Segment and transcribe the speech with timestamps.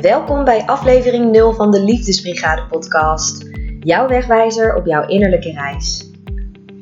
[0.00, 3.48] Welkom bij aflevering 0 van de Liefdesbrigade podcast.
[3.80, 6.10] Jouw wegwijzer op jouw innerlijke reis.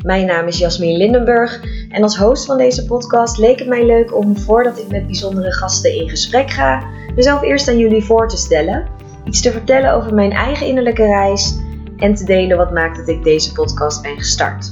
[0.03, 4.17] Mijn naam is Jasmin Lindenburg en als host van deze podcast leek het mij leuk
[4.17, 6.83] om voordat ik met bijzondere gasten in gesprek ga,
[7.15, 8.87] mezelf eerst aan jullie voor te stellen,
[9.25, 11.61] iets te vertellen over mijn eigen innerlijke reis
[11.97, 14.69] en te delen wat maakt dat ik deze podcast ben gestart.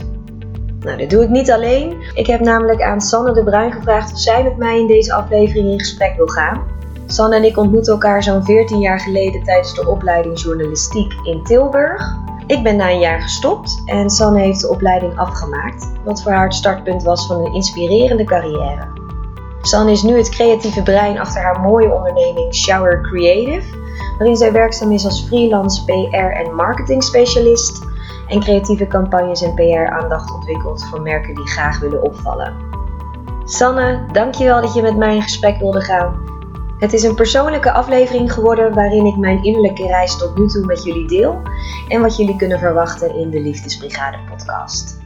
[0.80, 1.96] Nou, dit doe ik niet alleen.
[2.14, 5.70] Ik heb namelijk aan Sanne de Bruin gevraagd of zij met mij in deze aflevering
[5.70, 6.73] in gesprek wil gaan.
[7.06, 12.16] Sanne en ik ontmoetten elkaar zo'n 14 jaar geleden tijdens de opleiding journalistiek in Tilburg.
[12.46, 16.44] Ik ben na een jaar gestopt en Sanne heeft de opleiding afgemaakt, wat voor haar
[16.44, 18.88] het startpunt was van een inspirerende carrière.
[19.62, 23.76] Sanne is nu het creatieve brein achter haar mooie onderneming Shower Creative,
[24.18, 27.82] waarin zij werkzaam is als freelance PR en marketing specialist
[28.28, 32.54] en creatieve campagnes en PR-aandacht ontwikkelt voor merken die graag willen opvallen.
[33.44, 36.33] Sanne, dankjewel dat je met mij in gesprek wilde gaan.
[36.84, 40.84] Het is een persoonlijke aflevering geworden waarin ik mijn innerlijke reis tot nu toe met
[40.84, 41.42] jullie deel
[41.88, 44.98] en wat jullie kunnen verwachten in de Liefdesbrigade podcast.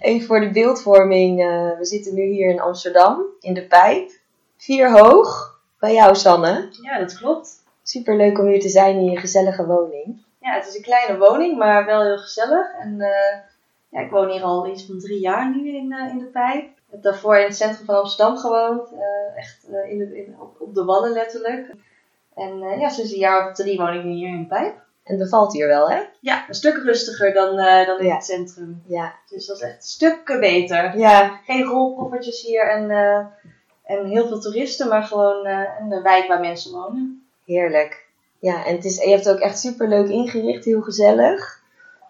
[0.00, 4.10] Even voor de beeldvorming, uh, we zitten nu hier in Amsterdam in de Pijp,
[4.56, 6.68] vier hoog, bij jou Sanne.
[6.82, 7.64] Ja, dat klopt.
[7.82, 10.24] Super leuk om hier te zijn in je gezellige woning.
[10.40, 12.66] Ja, het is een kleine woning, maar wel heel gezellig.
[12.80, 13.08] En uh,
[13.88, 16.78] ja, ik woon hier al iets van drie jaar nu in, uh, in de Pijp.
[16.90, 18.92] Ik heb daarvoor in het centrum van Amsterdam gewoond.
[18.92, 21.74] Uh, echt in de, in, op, op, de wallen letterlijk.
[22.34, 24.74] En ja, sinds een jaar of drie woon ik nu hier in Pijp.
[25.04, 26.00] En bevalt hier wel, hè?
[26.20, 28.14] Ja, een stuk rustiger dan, dan in ja.
[28.14, 28.82] het centrum.
[28.86, 29.14] Ja.
[29.28, 30.98] Dus dat is echt stukken beter.
[30.98, 31.40] Ja.
[31.44, 32.90] Geen rolkoffertjes hier en,
[33.84, 37.26] en heel veel toeristen, maar gewoon een wijk waar mensen wonen.
[37.44, 38.08] Heerlijk.
[38.38, 41.59] Ja, en het is, je hebt het ook echt super leuk ingericht, heel gezellig.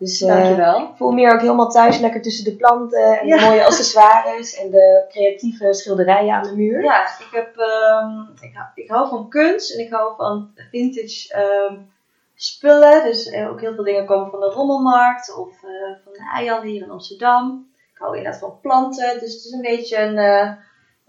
[0.00, 0.80] Dus, uh, Dankjewel.
[0.80, 4.54] Ik voel me hier ook helemaal thuis, lekker tussen de planten en de mooie accessoires
[4.54, 6.82] en de creatieve schilderijen aan de muur.
[6.82, 11.36] Ja, ik, heb, um, ik, hou, ik hou van kunst en ik hou van vintage
[11.70, 11.92] um,
[12.34, 13.04] spullen.
[13.04, 15.70] Dus uh, ook heel veel dingen komen van de rommelmarkt of uh,
[16.04, 17.68] van de Eiland hier in Amsterdam.
[17.92, 20.58] Ik hou inderdaad van planten, dus het is een beetje een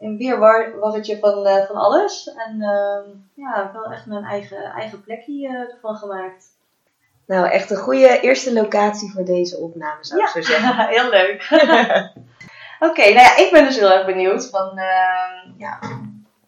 [0.01, 2.33] een weerwarretje van, uh, van alles.
[2.33, 6.50] En uh, ja, wel echt mijn eigen, eigen plekje uh, ervan gemaakt.
[7.25, 10.25] Nou, echt een goede eerste locatie voor deze opname, zou ja.
[10.25, 10.87] ik zo zeggen.
[10.95, 11.47] heel leuk.
[12.79, 15.79] Oké, okay, nou ja, ik ben dus heel erg benieuwd van ehm, ja,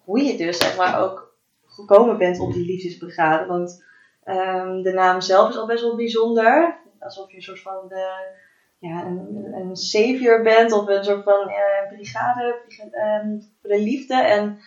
[0.03, 1.35] hoe je dus zeg maar ook
[1.66, 3.45] gekomen bent op die liefdesbrigade.
[3.45, 3.84] Want
[4.25, 6.79] um, de naam zelf is al best wel bijzonder.
[7.00, 8.31] Alsof je een soort van de
[8.79, 12.61] ja, een, een savior bent of een soort van uh, brigade
[13.23, 14.16] um, voor de liefde.
[14.16, 14.59] En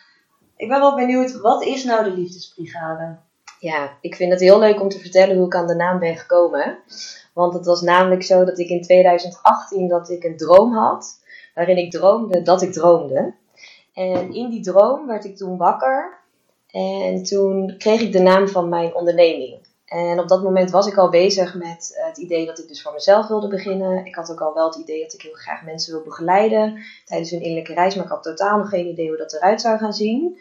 [0.57, 3.19] ik ben wel benieuwd, wat is nou de liefdesbrigade?
[3.59, 6.17] Ja, ik vind het heel leuk om te vertellen hoe ik aan de naam ben
[6.17, 6.79] gekomen.
[7.33, 11.21] Want het was namelijk zo dat ik in 2018 dat ik een droom had,
[11.55, 13.35] waarin ik droomde dat ik droomde.
[13.95, 16.19] En in die droom werd ik toen wakker
[16.71, 19.67] en toen kreeg ik de naam van mijn onderneming.
[19.87, 22.93] En op dat moment was ik al bezig met het idee dat ik dus voor
[22.93, 24.07] mezelf wilde beginnen.
[24.07, 27.31] Ik had ook al wel het idee dat ik heel graag mensen wil begeleiden tijdens
[27.31, 29.93] hun innerlijke reis, maar ik had totaal nog geen idee hoe dat eruit zou gaan
[29.93, 30.39] zien.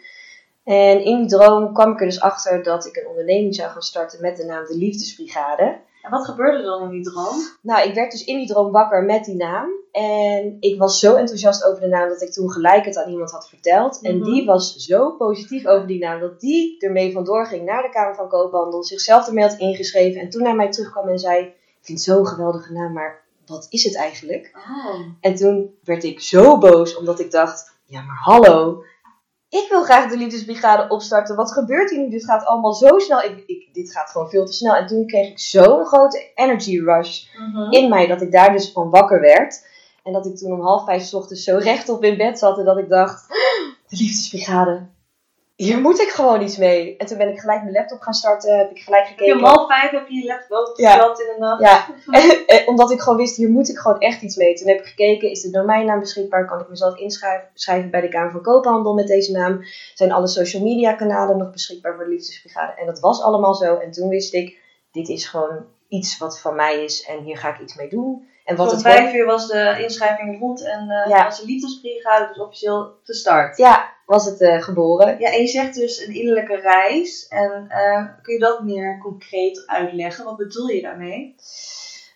[0.66, 3.82] En in die droom kwam ik er dus achter dat ik een onderneming zou gaan
[3.82, 5.78] starten met de naam de Liefdesbrigade.
[6.02, 7.36] En wat gebeurde er dan in die droom?
[7.62, 9.68] Nou, ik werd dus in die droom wakker met die naam.
[9.92, 13.30] En ik was zo enthousiast over de naam dat ik toen gelijk het aan iemand
[13.30, 14.00] had verteld.
[14.02, 17.88] En die was zo positief over die naam dat die ermee vandoor ging naar de
[17.88, 18.84] Kamer van Koophandel.
[18.84, 20.20] Zichzelf ermee had ingeschreven.
[20.20, 23.66] En toen naar mij terugkwam en zei: Ik vind het zo'n geweldige naam, maar wat
[23.70, 24.50] is het eigenlijk?
[24.54, 25.00] Oh.
[25.20, 28.84] En toen werd ik zo boos omdat ik dacht: Ja, maar hallo.
[29.62, 31.36] Ik wil graag de liefdesbrigade opstarten.
[31.36, 32.08] Wat gebeurt hier nu?
[32.10, 33.20] Dit gaat allemaal zo snel.
[33.22, 34.74] Ik, ik, dit gaat gewoon veel te snel.
[34.74, 37.70] En toen kreeg ik zo'n grote energy rush Mhm.
[37.72, 39.66] in mij dat ik daar dus van wakker werd.
[40.02, 42.64] En dat ik toen om half vijf 's ochtends zo rechtop in bed zat en
[42.64, 43.26] dat ik dacht,
[43.88, 44.86] de liefdesbrigade,
[45.56, 46.96] hier moet ik gewoon iets mee.
[46.96, 49.36] En toen ben ik gelijk mijn laptop gaan starten, heb ik gelijk gekeken.
[49.36, 51.04] om half vijf heb je je laptop Ja.
[51.04, 51.60] in de nacht?
[51.60, 54.54] Ja, en, en omdat ik gewoon wist, hier moet ik gewoon echt iets mee.
[54.54, 56.46] Toen heb ik gekeken, is de domeinnaam beschikbaar?
[56.46, 59.60] Kan ik mezelf inschrijven schrijven bij de Kamer van Koophandel met deze naam?
[59.94, 62.72] Zijn alle social media kanalen nog beschikbaar voor de liefdesbrigade?
[62.80, 63.76] En dat was allemaal zo.
[63.76, 64.58] En toen wist ik,
[64.92, 68.28] dit is gewoon iets wat van mij is en hier ga ik iets mee doen.
[68.46, 71.24] En wat Om het vijf uur was de inschrijving rond en uh, Ja.
[71.24, 73.56] was de liefdesbrigade dus officieel gestart.
[73.56, 75.18] Ja, was het eh, geboren.
[75.18, 77.28] Ja, en je zegt dus een innerlijke reis.
[77.28, 80.24] En eh, kun je dat meer concreet uitleggen?
[80.24, 81.34] Wat bedoel je daarmee?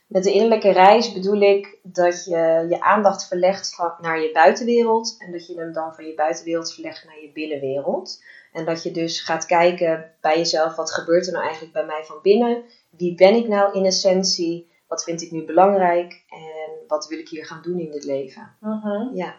[0.06, 5.16] Met de innerlijke reis bedoel ik dat je je aandacht verlegt van, naar je buitenwereld.
[5.18, 8.22] En dat je hem dan van je buitenwereld verlegt naar je binnenwereld.
[8.52, 12.04] En dat je dus gaat kijken bij jezelf, wat gebeurt er nou eigenlijk bij mij
[12.04, 12.62] van binnen?
[12.90, 14.69] Wie ben ik nou in essentie?
[14.90, 16.24] Wat vind ik nu belangrijk?
[16.28, 18.56] En wat wil ik hier gaan doen in dit leven?
[18.60, 19.14] Mhm.
[19.14, 19.34] Ja.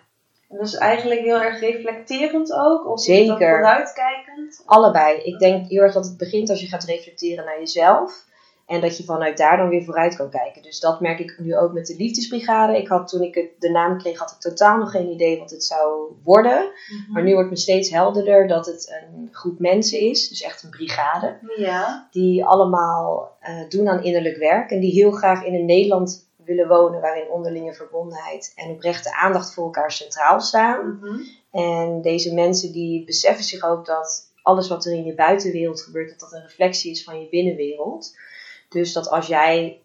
[0.47, 2.87] Dus eigenlijk heel erg reflecterend ook?
[2.87, 3.49] Of Zeker.
[3.55, 4.63] vooruitkijkend?
[4.65, 5.17] Allebei.
[5.17, 8.25] Ik denk heel erg dat het begint als je gaat reflecteren naar jezelf.
[8.71, 10.61] En dat je vanuit daar dan weer vooruit kan kijken.
[10.61, 12.77] Dus dat merk ik nu ook met de liefdesbrigade.
[12.77, 15.51] Ik had toen ik het, de naam kreeg, had ik totaal nog geen idee wat
[15.51, 16.71] het zou worden.
[16.89, 17.11] Mhm.
[17.11, 20.29] Maar nu wordt me steeds helderder dat het een groep mensen is.
[20.29, 21.37] Dus echt een brigade.
[21.57, 22.07] Ja.
[22.11, 24.71] Die allemaal eh, doen aan innerlijk werk.
[24.71, 29.53] En die heel graag in een Nederland willen wonen waarin onderlinge verbondenheid en oprechte aandacht
[29.53, 30.99] voor elkaar centraal staan.
[31.01, 31.19] Mhm.
[31.51, 36.09] En deze mensen die beseffen zich ook dat alles wat er in je buitenwereld gebeurt,
[36.09, 38.15] dat dat een reflectie is van je binnenwereld.
[38.71, 39.81] Dus dat als jij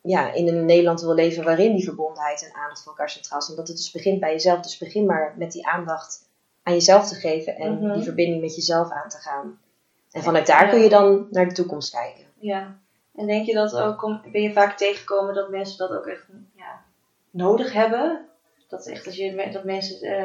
[0.00, 3.56] ja, in een Nederland wil leven waarin die verbondenheid en aandacht voor elkaar centraal staan,
[3.56, 4.60] dat het dus begint bij jezelf.
[4.60, 6.28] Dus begin maar met die aandacht
[6.62, 7.92] aan jezelf te geven en Mhm.
[7.94, 9.60] die verbinding met jezelf aan te gaan.
[10.10, 12.24] En vanuit daar kun je dan naar de toekomst kijken.
[12.38, 12.76] Ja.
[13.14, 16.26] En denk je dat ook, om- ben je vaak tegengekomen dat mensen dat ook echt
[16.56, 16.82] ja,
[17.30, 18.26] nodig hebben?
[18.68, 20.22] Dat, echt als je, dat mensen eh,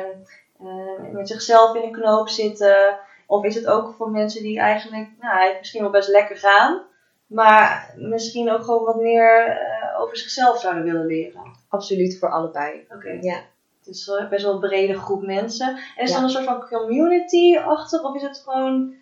[0.59, 2.99] eh, met zichzelf in een knoop zitten?
[3.27, 6.81] Of is het ook voor mensen die eigenlijk nou, misschien wel best lekker gaan,
[7.29, 11.41] maar misschien ook gewoon wat meer eh, over zichzelf zouden willen leren?
[11.69, 12.85] Absoluut voor allebei.
[12.95, 13.17] Oké.
[13.21, 13.39] Ja.
[13.79, 15.67] Het is wel best wel een brede groep mensen.
[15.95, 16.15] En is Ja.
[16.15, 18.03] dan een soort van community achter?
[18.03, 18.93] Of is het gewoon.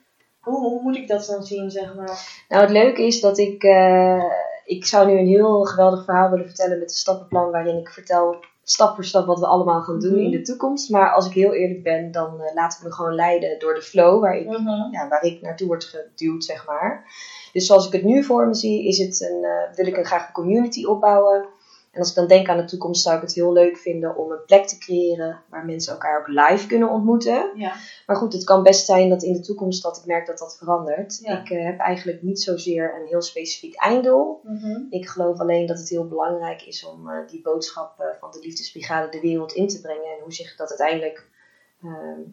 [0.41, 2.43] Hoe, hoe moet ik dat dan zien, zeg maar?
[2.49, 3.63] Nou, het leuke is dat ik.
[3.63, 4.23] eh,
[4.65, 8.35] ik zou nu een heel geweldig verhaal willen vertellen met een stappenplan waarin ik vertel
[8.63, 10.21] stap voor stap wat we allemaal gaan doen Mhm.
[10.21, 10.89] in de toekomst.
[10.89, 13.81] Maar als ik heel eerlijk ben, dan eh, laat ik me gewoon leiden door de
[13.81, 14.45] flow waar ik,
[14.91, 17.05] ja, waar ik naartoe word geduwd, zeg maar.
[17.57, 20.05] Dus zoals ik het nu voor me zie, is het een, eh, wil ik een,
[20.05, 21.45] graag een community opbouwen.
[21.91, 24.31] En als ik dan denk aan de toekomst, zou ik het heel leuk vinden om
[24.31, 27.51] een plek te creëren waar mensen elkaar ook live kunnen ontmoeten.
[27.55, 27.73] Ja.
[28.05, 30.57] Maar goed, het kan best zijn dat in de toekomst dat ik merk dat dat
[30.57, 31.19] verandert.
[31.21, 31.41] Ja.
[31.41, 34.39] Ik eh, heb eigenlijk niet zozeer een heel specifiek einddoel.
[34.43, 34.81] Mhm.
[34.89, 39.09] Ik geloof alleen dat het heel belangrijk is om eh, die boodschap van de liefdesbrigade
[39.09, 40.11] de wereld in te brengen.
[40.17, 41.25] En hoe zich dat uiteindelijk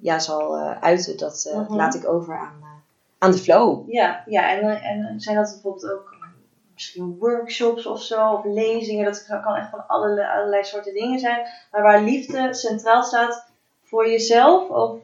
[0.00, 1.74] ja, zal uiten, dat Mhm.
[1.74, 2.73] laat ik over aan,
[3.24, 3.90] aan de flow.
[3.92, 6.28] Ja, ja en, eh, en zijn dat bijvoorbeeld ook eh,
[6.74, 9.04] misschien workshops of zo, of lezingen?
[9.04, 11.46] Dat kan echt van allerlei, allerlei soorten dingen zijn.
[11.70, 14.98] Maar waar liefde centraal staat voor jezelf of,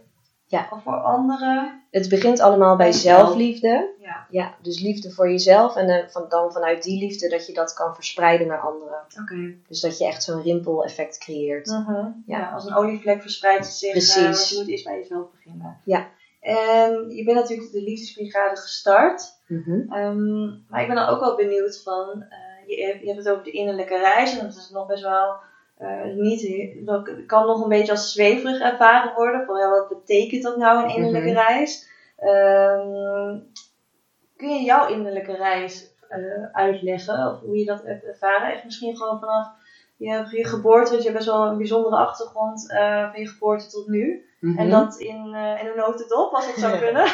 [0.47, 0.67] Ja.
[0.71, 1.83] of voor anderen.
[1.91, 3.89] Het begint allemaal bij zelfliefde.
[4.01, 7.53] Ja, Ja, dus liefde voor jezelf en eh, van, dan vanuit die liefde dat je
[7.53, 8.99] dat kan verspreiden naar anderen.
[9.21, 9.55] oké.
[9.69, 11.67] Dus dat je echt zo'n rimpel-effect creëert.
[11.67, 11.93] Mhm.
[11.95, 12.13] Ja.
[12.39, 13.89] Ja, als een olievlek verspreidt het zich.
[13.89, 14.23] eh, Precies.
[14.23, 15.81] want je moet eerst bij jezelf beginnen.
[15.85, 16.07] Ja.
[16.41, 19.23] En je bent natuurlijk de liefdesbrigade gestart.
[19.47, 19.81] Mhm.
[19.93, 23.45] Ehm, maar ik ben dan ook wel benieuwd van, eh, je, je hebt het over
[23.45, 25.35] de innerlijke reis en dat is nog best wel
[25.77, 29.45] eh, niet, dat kan nog een beetje als zweverig ervaren worden.
[29.45, 31.37] Van, ja, wat betekent dat nou een innerlijke Mhm.
[31.39, 31.89] reis?
[32.17, 33.39] Ehm,
[34.37, 38.53] kun je jouw innerlijke reis eh, uitleggen of hoe je dat hebt ervaren?
[38.53, 39.47] Echt misschien gewoon vanaf
[40.01, 43.67] je, je geboorte, want je hebt best wel een bijzondere achtergrond eh, van je geboorte
[43.67, 44.25] tot nu.
[44.41, 44.59] Mhm.
[44.59, 47.07] En dat in, eh in een notendop, als het zou kunnen.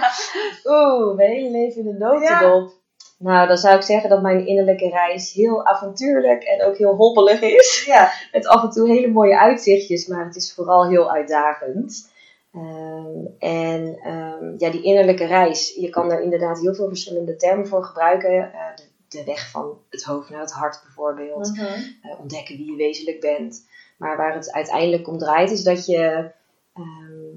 [0.74, 2.80] Oeh, mijn hele leven in de notendop.
[3.18, 7.40] Nou, dan zou ik zeggen dat mijn innerlijke reis heel avontuurlijk en ook heel hobbelig
[7.40, 7.84] is.
[7.86, 8.10] ja.
[8.32, 12.10] Met af en toe hele mooie uitzichtjes, maar het is vooral heel uitdagend.
[12.52, 17.66] Ehm, en ehm, ja, die innerlijke reis, je kan er inderdaad heel veel verschillende termen
[17.66, 18.52] voor gebruiken.
[18.52, 18.82] Eh, de,
[19.12, 21.50] de weg van het hoofd naar het hart bijvoorbeeld.
[21.50, 21.62] Mhm.
[22.02, 23.66] eh, ontdekken wie je wezenlijk bent.
[23.96, 26.30] Maar waar het uiteindelijk om draait, is dat je
[26.74, 27.36] ehm,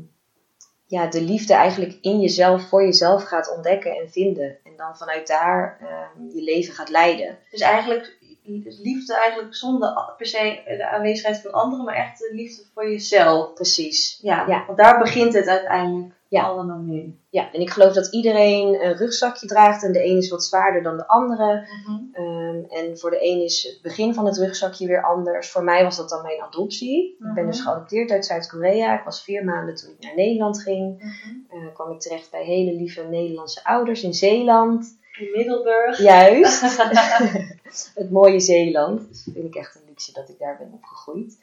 [0.86, 4.58] ja, de liefde eigenlijk in jezelf, voor jezelf gaat ontdekken en vinden.
[4.64, 7.38] En dan vanuit daar ehm, je leven gaat leiden.
[7.52, 8.18] Dus eigenlijk
[8.82, 13.54] liefde eigenlijk zonder per se de aanwezigheid van anderen, maar echt de liefde voor jezelf.
[13.54, 14.20] Precies.
[14.22, 14.64] Ja, Ja.
[14.66, 16.44] want daar begint het uiteindelijk Ja.
[16.44, 17.20] allemaal mee.
[17.30, 20.84] Ja, en ik geloof dat iedereen een rugzakje draagt en de een is wat zwaarder
[20.84, 21.68] dan de andere.
[22.14, 25.50] Ehm, en voor de een is het begin van het rugzakje weer anders.
[25.52, 27.10] Voor mij was dat dan mijn adoptie.
[27.12, 27.46] Ik ben Mhm.
[27.46, 28.98] dus geadopteerd uit Zuid-Korea.
[28.98, 31.02] Ik was vier maanden toen ik naar Nederland ging.
[31.50, 34.98] Eh, kwam ik terecht bij hele lieve Nederlandse ouders in Zeeland.
[35.20, 35.98] In Middelburg.
[35.98, 36.64] Juist.
[37.96, 39.08] het mooie Zeeland.
[39.10, 41.38] Dus vind ik echt een luxe dat ik daar ben opgegroeid.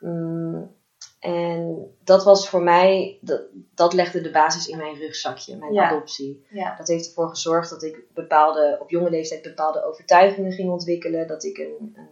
[0.00, 0.74] Mm,
[1.20, 3.42] en dat was voor mij, dat,
[3.74, 5.88] dat legde de basis in mijn rugzakje, mijn Ja.
[5.90, 6.46] adoptie.
[6.50, 6.76] Ja.
[6.76, 11.26] Dat heeft ervoor gezorgd dat ik bepaalde, op jonge leeftijd bepaalde overtuigingen ging ontwikkelen.
[11.26, 12.08] Dat ik een, een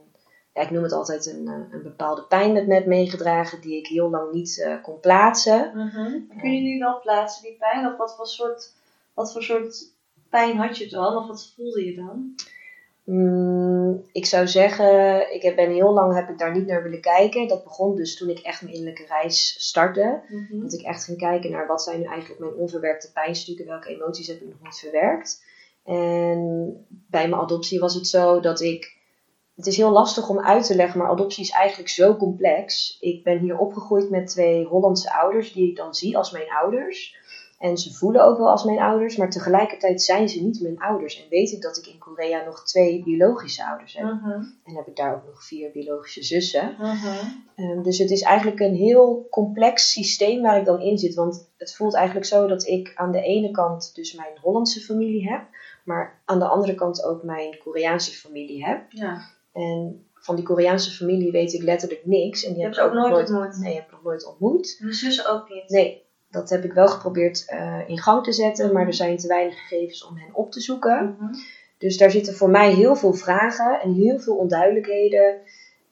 [0.54, 3.86] ja, ik noem het altijd een, eh, een bepaalde pijn met me meegedragen die ik
[3.86, 5.70] heel lang niet eh, kon plaatsen.
[5.74, 6.38] Mhm.
[6.40, 7.86] Kun je nu wel plaatsen die pijn?
[7.86, 8.72] Of wat voor soort,
[9.14, 9.92] wat voor soort
[10.30, 11.16] pijn had je dan?
[11.16, 12.34] Of wat voelde je dan?
[13.04, 17.00] Mm, ik zou zeggen, ik heb, ben heel lang heb ik daar niet naar willen
[17.00, 17.48] kijken.
[17.48, 20.20] Dat begon dus toen ik echt mijn innerlijke reis startte.
[20.50, 24.26] Dat ik echt ging kijken naar wat zijn nu eigenlijk mijn onverwerkte pijnstukken, welke emoties
[24.26, 25.44] heb ik nog niet verwerkt.
[25.84, 29.02] En bij mijn adoptie was het zo dat ik
[29.56, 32.96] het is heel lastig om uit te leggen, maar adoptie is eigenlijk zo complex.
[33.00, 37.16] Ik ben hier opgegroeid met twee Hollandse ouders die ik dan zie als mijn ouders.
[37.64, 41.22] En ze voelen ook wel als mijn ouders, maar tegelijkertijd zijn ze niet mijn ouders.
[41.22, 44.04] En weet ik dat ik in Korea nog twee biologische ouders heb.
[44.04, 44.30] Mhm.
[44.64, 46.74] En heb ik daar ook nog vier biologische zussen.
[46.78, 47.06] Mhm.
[47.54, 51.14] Ehm, dus het is eigenlijk een heel complex systeem waar ik dan in zit.
[51.14, 55.28] Want het voelt eigenlijk zo dat ik aan de ene kant dus mijn Hollandse familie
[55.30, 55.42] heb.
[55.84, 58.82] Maar aan de andere kant ook mijn Koreaanse familie heb.
[58.88, 59.20] Ja.
[59.52, 62.44] En van die Koreaanse familie weet ik letterlijk niks.
[62.44, 63.58] En die heb ik ze ook nooit ontmoet?
[63.58, 64.76] Nee, heb ik nog nooit ontmoet.
[64.80, 65.68] Mijn zussen ook niet.
[65.68, 66.03] Nee,
[66.34, 68.72] dat heb ik wel geprobeerd eh, in gang te zetten.
[68.72, 71.16] Maar er zijn te weinig gegevens om hen op te zoeken.
[71.18, 71.34] Mhm.
[71.78, 75.40] Dus daar zitten voor mij heel veel vragen en heel veel onduidelijkheden.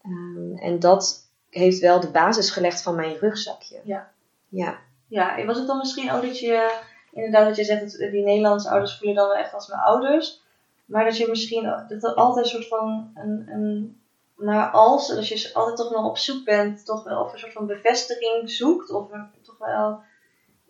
[0.02, 3.80] Ehm, en dat heeft wel de basis gelegd van mijn rugzakje.
[3.84, 4.10] Ja.
[4.48, 6.80] Ja, Ja, was het dan misschien ook dat je,
[7.12, 10.42] inderdaad, dat je zegt dat die Nederlandse ouders voelen dan wel echt als mijn ouders,
[10.84, 14.00] maar dat je misschien dat er altijd een soort van een, een
[14.36, 17.52] naar als, dat je altijd toch wel op zoek bent, toch wel of een soort
[17.52, 20.00] van bevestiging zoekt, of een, toch wel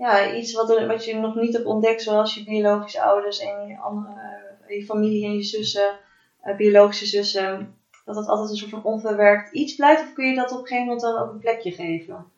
[0.03, 3.67] ja, iets wat, er, wat je nog niet hebt ontdekt, zoals je biologische ouders en
[3.67, 5.99] je, andere, je familie en je zussen,
[6.41, 10.35] eh, biologische zussen, dat dat altijd een soort van onverwerkt iets blijft, of kun je
[10.35, 12.31] dat op een gegeven moment dan ook een plekje geven?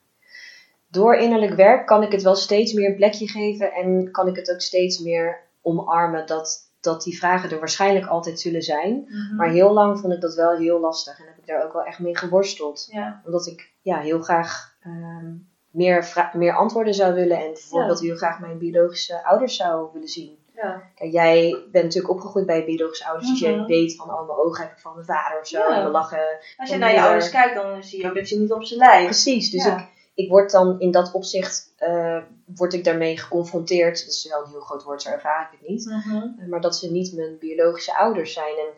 [0.94, 4.36] door innerlijk werk kan ik het wel steeds meer een plekje geven en kan ik
[4.36, 9.08] het ook steeds meer omarmen dat, dat die vragen er waarschijnlijk altijd zullen zijn.
[9.36, 11.84] Maar heel lang vond ik dat wel heel lastig en heb ik daar ook wel
[11.84, 12.86] echt mee geworsteld.
[12.90, 13.22] ja.
[13.24, 15.32] Omdat ik ja, heel graag ehm,
[15.74, 20.38] meer, meer antwoorden zou willen en bijvoorbeeld heel graag mijn biologische ouders zou willen zien.
[20.54, 20.82] Ja.
[20.94, 23.50] Kijk, jij bent natuurlijk opgegroeid bij biologische ouders, dus Mhm.
[23.50, 25.58] jij weet van, oh, mijn ogen heb ik van mijn vader of zo.
[25.58, 25.76] Ja.
[25.78, 26.38] En we lachen.
[26.56, 27.10] Als je naar je moeder.
[27.10, 29.04] ouders kijkt, dan zie je ook dat je niet op ze lijkt.
[29.04, 33.98] Precies, dus ik, ik word dan in dat opzicht, eh, word ik daarmee geconfronteerd.
[34.04, 35.84] Dat is wel een heel groot woord, zo ervaar ik het niet.
[35.84, 36.16] Mhm.
[36.38, 38.56] Eh, Maar dat ze niet mijn biologische ouders zijn.
[38.58, 38.68] En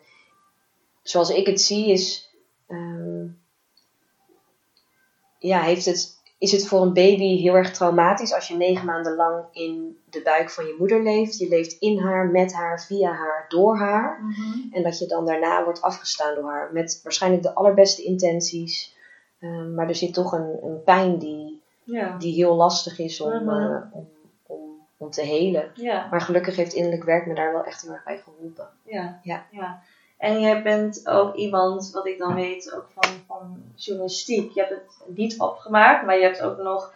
[1.03, 2.33] zoals ik het zie is,
[2.67, 3.25] ehm,
[5.39, 9.15] ja, heeft het, is het voor een baby heel erg traumatisch als je negen maanden
[9.15, 11.37] lang in de buik van je moeder leeft.
[11.37, 14.19] Je leeft in haar, met haar, via haar, door haar.
[14.21, 14.73] Mhm.
[14.75, 16.69] En dat je dan daarna wordt afgestaan door haar.
[16.73, 18.95] Met waarschijnlijk de allerbeste intenties.
[19.39, 22.17] Ehm, maar er zit toch een, een pijn die, Ja.
[22.17, 24.09] die heel lastig is om, eh, om,
[24.45, 25.71] om, om te helen.
[25.73, 26.07] Ja.
[26.11, 28.67] Maar gelukkig heeft innerlijk werk me daar wel echt heel erg bij geholpen.
[28.83, 29.19] Ja.
[29.23, 29.45] Ja.
[29.51, 29.81] ja.
[30.17, 34.51] En jij bent ook iemand, wat ik dan weet, ook van, van journalistiek.
[34.53, 36.93] Je hebt het niet afgemaakt, maar je hebt ook nog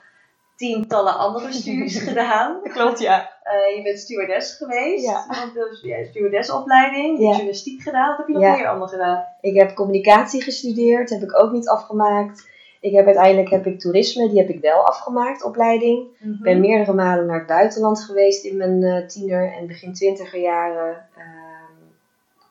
[0.55, 2.59] tientallen andere studies gedaan.
[2.63, 3.29] Klopt, ja.
[3.43, 5.05] Eh, je bent stewardess geweest.
[5.05, 5.25] Ja.
[5.53, 7.29] Dus, ja, stewardessopleiding, Ja.
[7.29, 8.07] journalistiek gedaan.
[8.09, 8.55] Wat heb je nog Ja.
[8.55, 9.25] meer allemaal gedaan?
[9.41, 12.49] Ik heb communicatie gestudeerd, heb ik ook niet afgemaakt.
[12.79, 16.07] Ik heb uiteindelijk heb ik toerisme, die heb ik wel afgemaakt, opleiding.
[16.19, 20.39] Ik ben meerdere malen naar het buitenland geweest in mijn eh, tiener- en begin twintiger
[20.39, 21.07] jaren.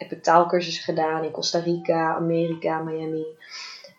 [0.01, 3.25] Ehm, heb ik taalkursussen gedaan in Costa Rica, Amerika, Miami.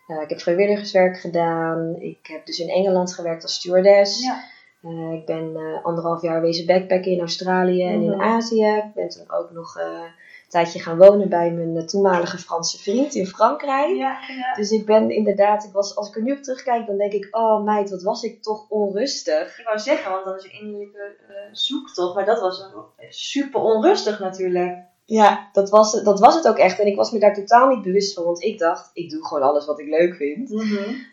[0.06, 1.96] Eh, ik heb vrijwilligerswerk gedaan.
[1.98, 4.22] Ik heb dus in Engeland gewerkt als stewardess.
[4.22, 4.44] Ja.
[4.82, 8.20] Eh, ik ben eh, anderhalf jaar wezen backpacken in Australië en in Mhm.
[8.20, 8.66] Azië.
[8.66, 10.10] Ik ben toen ook nog een
[10.48, 13.96] tijdje gaan wonen bij mijn toenmalige Franse vriend in Frankrijk.
[13.96, 14.54] Ja, ja.
[14.54, 17.28] Dus ik ben inderdaad, ik was, als ik er nu op terugkijk, dan denk ik,
[17.30, 19.58] oh meid, wat was ik toch onrustig.
[19.58, 21.14] Ik wou zeggen, want dat is een innerlijke
[21.52, 22.14] zoektocht.
[22.14, 22.64] Maar dat was
[23.08, 24.78] super onrustig natuurlijk.
[25.04, 26.78] Ja, dat was, dat was het ook echt.
[26.80, 29.42] En ik was me daar totaal niet bewust van, want ik dacht, ik doe gewoon
[29.42, 30.50] alles wat ik leuk vind.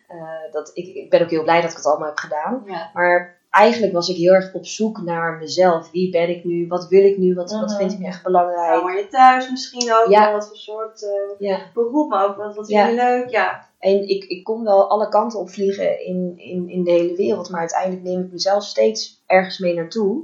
[0.07, 0.17] Eh,
[0.51, 2.63] dat, ik, ik ben ook heel blij dat ik het allemaal heb gedaan.
[2.65, 2.89] Ja.
[2.93, 5.91] Maar eigenlijk was ik heel erg op zoek naar mezelf.
[5.91, 6.67] Wie ben ik nu?
[6.67, 7.33] Wat wil ik nu?
[7.33, 7.77] Wat, wat Mhm.
[7.77, 8.81] vind ik nu echt belangrijk?
[8.81, 10.09] word je thuis misschien ook?
[10.11, 10.31] Ja.
[10.31, 11.09] Wat voor soort eh,
[11.49, 11.59] Ja.
[11.73, 12.85] beroep, maar ook wat, wat Ja.
[12.85, 13.29] vind je leuk?
[13.29, 13.67] Ja.
[13.79, 17.49] En ik, ik kon wel alle kanten op vliegen in, in, in de hele wereld.
[17.49, 20.21] Maar uiteindelijk neem ik mezelf steeds ergens mee naartoe.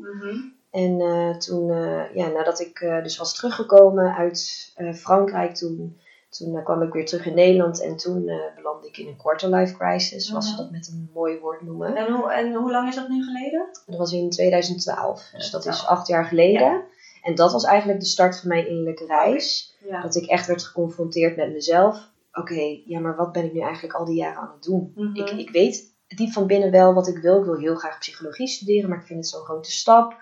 [0.75, 6.63] En eh, toen, eh, ja, nadat ik eh, dus was teruggekomen uit Frankrijk, toen, toen
[6.63, 7.81] kwam ik weer terug in Nederland.
[7.81, 10.61] En toen belandde ik in een quarter-life crisis, zoals ze Mhm.
[10.61, 11.95] dat met een mooi woord noemen.
[11.95, 13.67] En, hoe, en hoe lang is dat nu geleden?
[13.85, 15.97] Dat was in 2012, dus dat is 2012.
[15.97, 16.83] acht jaar geleden.
[17.23, 19.75] En dat was eigenlijk de start van mijn innerlijke reis.
[19.89, 20.01] Ja.
[20.01, 22.09] Dat ik echt werd geconfronteerd met mezelf.
[22.33, 24.91] Oké, ja, maar wat ben ik nu eigenlijk al die jaren aan het doen?
[24.95, 25.15] Mhm.
[25.15, 27.39] Ik, ik weet diep van binnen wel wat ik wil.
[27.39, 30.15] Ik wil heel graag psychologie studeren, maar ik vind het zo'n grote stap.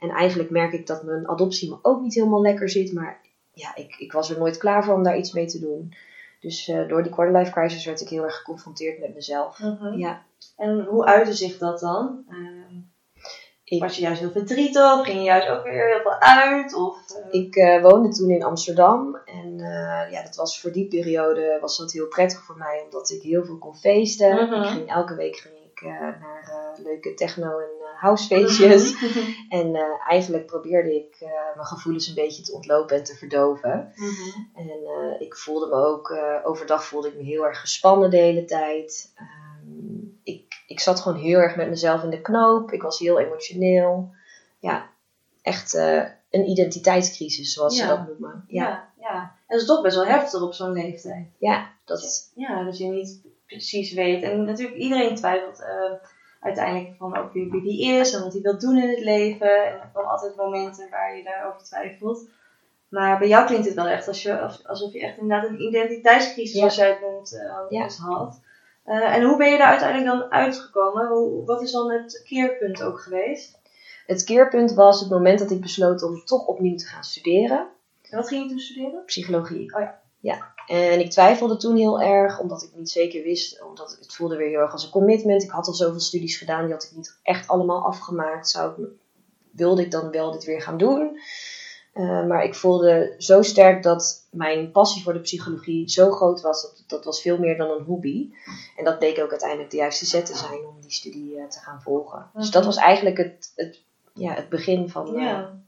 [0.00, 2.92] En eigenlijk merk ik dat mijn adoptie me ook niet helemaal lekker zit.
[2.92, 3.20] Maar
[3.52, 5.94] ja, ik, ik was er nooit klaar voor om daar iets mee te doen.
[6.40, 9.58] Dus eh, door die quarterlife crisis werd ik heel erg geconfronteerd met mezelf.
[9.58, 9.98] Mhm.
[9.98, 10.22] Ja,
[10.56, 12.24] En hoe uitte zich dat dan?
[12.28, 12.74] Ehm,
[13.64, 15.04] Ik- was je juist heel verdrietig?
[15.04, 16.74] Ging je juist ook weer heel veel uit?
[16.74, 16.96] Of,
[17.30, 19.16] eh, ik eh, woonde toen in Amsterdam.
[19.24, 22.82] En eh, ja, dat was voor die periode was dat heel prettig voor mij.
[22.84, 24.34] Omdat ik heel veel kon feesten.
[24.34, 24.62] Mhm.
[24.62, 28.94] Ik ging, elke week ging ik eh, naar eh, leuke techno en housefeestjes.
[29.48, 33.92] En eh, eigenlijk probeerde ik eh, mijn gevoelens een beetje te ontlopen en te verdoven.
[33.94, 34.40] Mhm.
[34.54, 38.44] En eh, ik voelde me ook, overdag voelde ik me heel erg gespannen de hele
[38.44, 39.12] tijd.
[39.14, 42.72] Ehm, ik, ik zat gewoon heel erg met mezelf in de knoop.
[42.72, 44.14] Ik was heel emotioneel.
[44.58, 44.90] Ja,
[45.42, 45.74] echt
[46.30, 48.44] een identiteitscrisis, zoals ze dat noemen.
[48.48, 49.20] Ja, Ja, ja.
[49.20, 51.26] En dat is toch best wel heftig op zo'n leeftijd.
[51.38, 54.22] ja dat, Ja, dat je niet precies weet.
[54.22, 55.64] En natuurlijk, iedereen twijfelt
[56.46, 59.66] uiteindelijk van ook wie, wie die is en wat hij wil doen in het leven.
[59.66, 62.28] En er komen altijd momenten waar je daarover twijfelt.
[62.88, 65.60] Maar bij jou klinkt het wel echt als je, als- alsof je echt inderdaad een
[65.62, 66.58] identiteitscrisis, Ja.
[66.58, 67.84] zoals jij het noemt, eh, Ja.
[67.84, 68.40] dus had.
[68.84, 71.06] Eh, en hoe ben je daar uiteindelijk dan uitgekomen?
[71.06, 73.64] Hoe, wat is dan het keerpunt ook geweest?
[74.06, 77.66] het keerpunt was het moment dat ik besloot om toch opnieuw te gaan studeren.
[78.10, 79.02] En wat ging je toen studeren?
[79.04, 79.74] Psychologie.
[79.74, 80.00] Oh ja.
[80.20, 80.54] Ja.
[80.66, 84.48] En ik twijfelde toen heel erg, omdat ik niet zeker wist, omdat het voelde weer
[84.48, 85.42] heel erg als een commitment.
[85.42, 88.48] Ik had al zoveel studies gedaan, die had ik niet echt allemaal afgemaakt.
[88.48, 88.88] Zou ik,
[89.50, 91.18] wilde ik dan wel dit weer gaan doen?
[91.92, 96.62] Eh, maar ik voelde zo sterk dat mijn passie voor de psychologie zo groot was,
[96.62, 98.30] dat, dat was veel meer dan een hobby.
[98.76, 101.58] En dat bleek ook uiteindelijk de juiste zet te zijn om die studie eh, te
[101.58, 102.30] gaan volgen.
[102.34, 102.52] Dus Mhm.
[102.52, 103.80] dat was eigenlijk het, het,
[104.14, 105.14] ja, het begin van...
[105.16, 105.58] eh, Ja.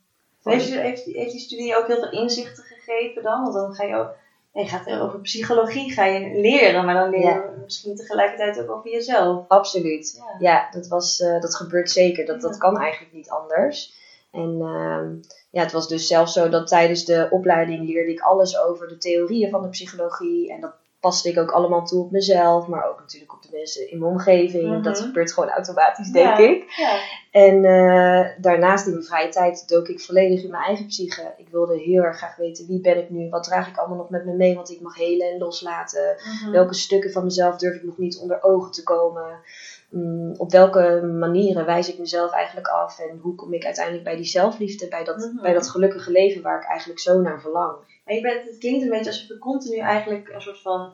[0.41, 3.43] van- Heeft, heeft, heeft die studie ook heel veel inzichten gegeven dan?
[3.43, 4.11] Want dan ga je ook,
[4.53, 7.51] je gaat er over psychologie ga je leren, maar dan leer je Ja.
[7.65, 9.45] misschien tegelijkertijd ook over jezelf.
[9.49, 10.15] Absoluut.
[10.17, 10.37] Ja.
[10.39, 12.27] Ja, dat, was, eh, dat gebeurt zeker.
[12.27, 13.97] Dat, dat kan eigenlijk niet anders.
[14.31, 15.15] En ehm,
[15.51, 18.99] ja, het was dus zelfs zo dat tijdens de opleiding leerde ik alles over de
[18.99, 20.53] theorieën van de psychologie.
[20.53, 23.91] En dat paste ik ook allemaal toe op mezelf, maar ook natuurlijk op de mensen
[23.91, 24.69] in mijn omgeving.
[24.69, 24.83] Mhm.
[24.83, 26.49] Dat gebeurt gewoon automatisch, denk Ja.
[26.49, 26.65] ik.
[26.77, 26.99] Ja.
[27.31, 31.35] En eh, daarnaast in mijn vrije tijd dook ik volledig in mijn eigen psyche.
[31.37, 34.11] Ik wilde heel erg graag weten wie ben ik nu, wat draag ik allemaal nog
[34.11, 36.17] met me mee, wat ik mag helen en loslaten.
[36.43, 36.51] Mhm.
[36.53, 39.41] Welke stukken van mezelf durf ik nog niet onder ogen te komen?
[39.91, 42.99] Mm, op welke manieren wijs ik mezelf eigenlijk af?
[42.99, 45.43] En hoe kom ik uiteindelijk bij die zelfliefde, bij dat, Mhm.
[45.43, 47.77] bij dat gelukkige leven waar ik eigenlijk zo naar verlang?
[48.09, 50.93] Maar je bent, het klinkt een beetje alsof je continu eigenlijk een soort van,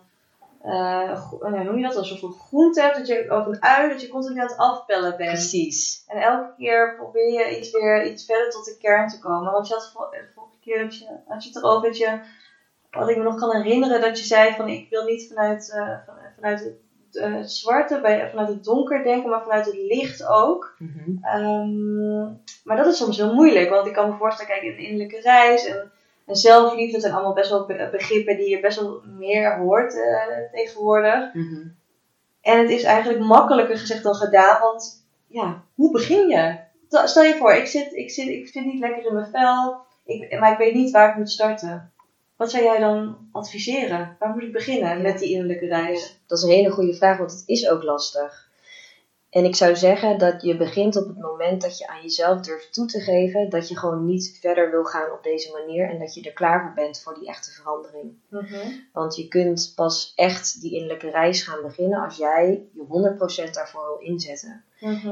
[0.63, 3.63] eh, eh, hoe noem je dat, een soort van groente hebt, dat je, of een
[3.63, 5.31] ui, dat je continu aan het afpellen bent.
[5.31, 6.05] Precies.
[6.07, 9.53] En elke keer probeer je iets weer iets verder tot de kern te komen.
[9.53, 12.19] Want je had de vorige keer dat je, had je het erover dat je,
[12.91, 15.97] wat ik me nog kan herinneren, dat je zei van ik wil niet vanuit, eh,
[16.07, 20.27] van- vanuit het, eh, het zwarte, bij, vanuit het donker denken, maar vanuit het licht
[20.27, 20.75] ook.
[21.23, 22.25] Ehm,
[22.65, 25.67] maar dat is soms heel moeilijk, want ik kan me voorstellen, kijk, een innerlijke reis
[25.67, 25.93] en,
[26.27, 29.95] en zelfliefde dat zijn allemaal best wel be- begrippen die je best wel meer hoort
[29.97, 31.35] eh, tegenwoordig.
[31.35, 31.67] Mhm.
[32.41, 36.59] En het is eigenlijk makkelijker gezegd dan gedaan, want ja, hoe begin je?
[36.89, 39.77] Stel- Stel je voor, ik zit, ik zit, ik zit niet lekker in mijn vel,
[40.05, 41.93] ik, maar ik weet niet waar ik moet starten.
[42.37, 44.17] Wat zou jij dan adviseren?
[44.19, 46.21] Waar moet ik beginnen met die innerlijke reis?
[46.27, 48.49] Dat is een hele goede vraag, want het is ook lastig.
[49.35, 52.73] En ik zou zeggen dat je begint op het moment dat je aan jezelf durft
[52.73, 56.15] toe te geven dat je gewoon niet verder wil gaan op deze manier en dat
[56.15, 58.13] je er klaar voor bent voor die echte verandering.
[58.93, 63.87] Want je kunt pas echt die innerlijke reis gaan beginnen als jij je 100% daarvoor
[63.87, 64.65] wil inzetten.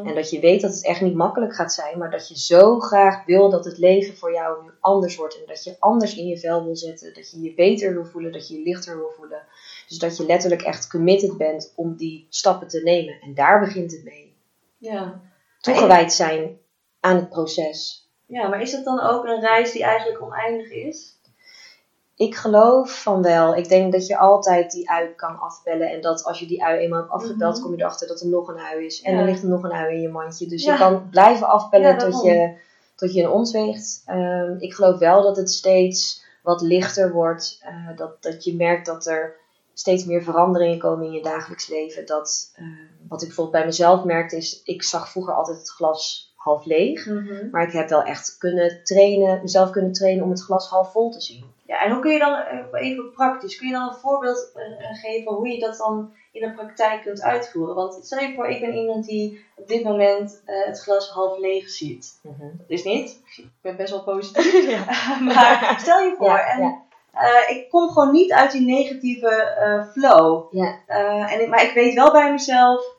[0.04, 2.80] En dat je weet dat het echt niet makkelijk gaat zijn, maar dat je zo
[2.80, 5.38] graag wil dat het leven voor jou nu anders wordt.
[5.40, 8.32] En dat je anders in je vel wil zetten, dat je je beter wil voelen,
[8.32, 9.42] dat je je lichter wil voelen.
[9.92, 13.20] Dus dat je letterlijk echt committed bent om die stappen te nemen.
[13.20, 14.36] En daar begint het mee.
[14.78, 15.20] Ja.
[15.60, 16.58] Toegewijd zijn
[17.00, 18.08] aan het proces.
[18.26, 21.16] ja, maar is het dan ook een reis die eigenlijk oneindig is?
[22.16, 23.54] Ik geloof van wel.
[23.56, 25.90] Ik denk dat je altijd die ui kan afbellen.
[25.90, 27.62] En dat als je die ui eenmaal hebt afgebeld, Mhm.
[27.62, 29.02] kom je erachter dat er nog een ui is.
[29.02, 29.18] En Ja.
[29.20, 30.46] er ligt er nog een ui in je mandje.
[30.46, 30.72] Dus Ja.
[30.72, 32.54] je kan blijven afbellen Ja, tot, je,
[32.94, 34.02] tot je een ons weegt.
[34.06, 37.58] Ehm, ik geloof wel dat het steeds wat lichter wordt.
[37.62, 39.36] Eh, dat, dat je merkt dat er
[39.74, 42.06] steeds meer veranderingen komen in je dagelijks leven.
[42.06, 42.64] Dat, eh,
[43.08, 47.06] wat ik bijvoorbeeld bij mezelf merkte is, ik zag vroeger altijd het glas half leeg.
[47.50, 51.10] Maar ik heb wel echt kunnen trainen, mezelf kunnen trainen om het glas half vol
[51.10, 51.44] te zien.
[51.66, 55.00] Ja, en hoe kun je dan, eh, even praktisch, kun je dan een voorbeeld eh,
[55.00, 57.74] geven hoe je dat dan in de praktijk kunt uitvoeren?
[57.74, 61.70] Want stel je voor, ik ben iemand die op dit moment het glas half leeg
[61.70, 62.20] ziet.
[62.22, 64.86] Dat is niet, ik ben best wel positief.
[65.34, 66.82] maar stel je voor, Ja, en ja.
[67.12, 70.54] Eh, ik kom gewoon niet uit die negatieve eh, flow.
[70.54, 70.78] Ja.
[70.86, 72.96] Eh, en ik, maar ik weet wel bij mezelf,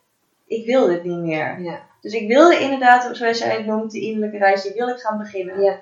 [0.48, 1.62] ik wil dit niet meer.
[1.62, 1.80] Ja.
[2.02, 5.18] Dus ik wilde inderdaad, zoals jij het noemt, de innerlijke reis, die wil ik gaan
[5.18, 5.62] beginnen.
[5.62, 5.80] Ja.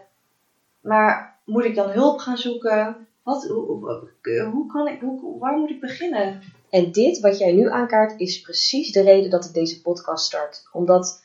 [0.81, 3.07] Maar moet ik dan hulp gaan zoeken?
[3.23, 4.09] Wat, hoe, hoe,
[4.51, 6.41] hoe kan ik, hoe, waar moet ik beginnen?
[6.69, 10.67] En dit wat jij nu aankaart is precies de reden dat ik deze podcast start.
[10.71, 11.20] Omdat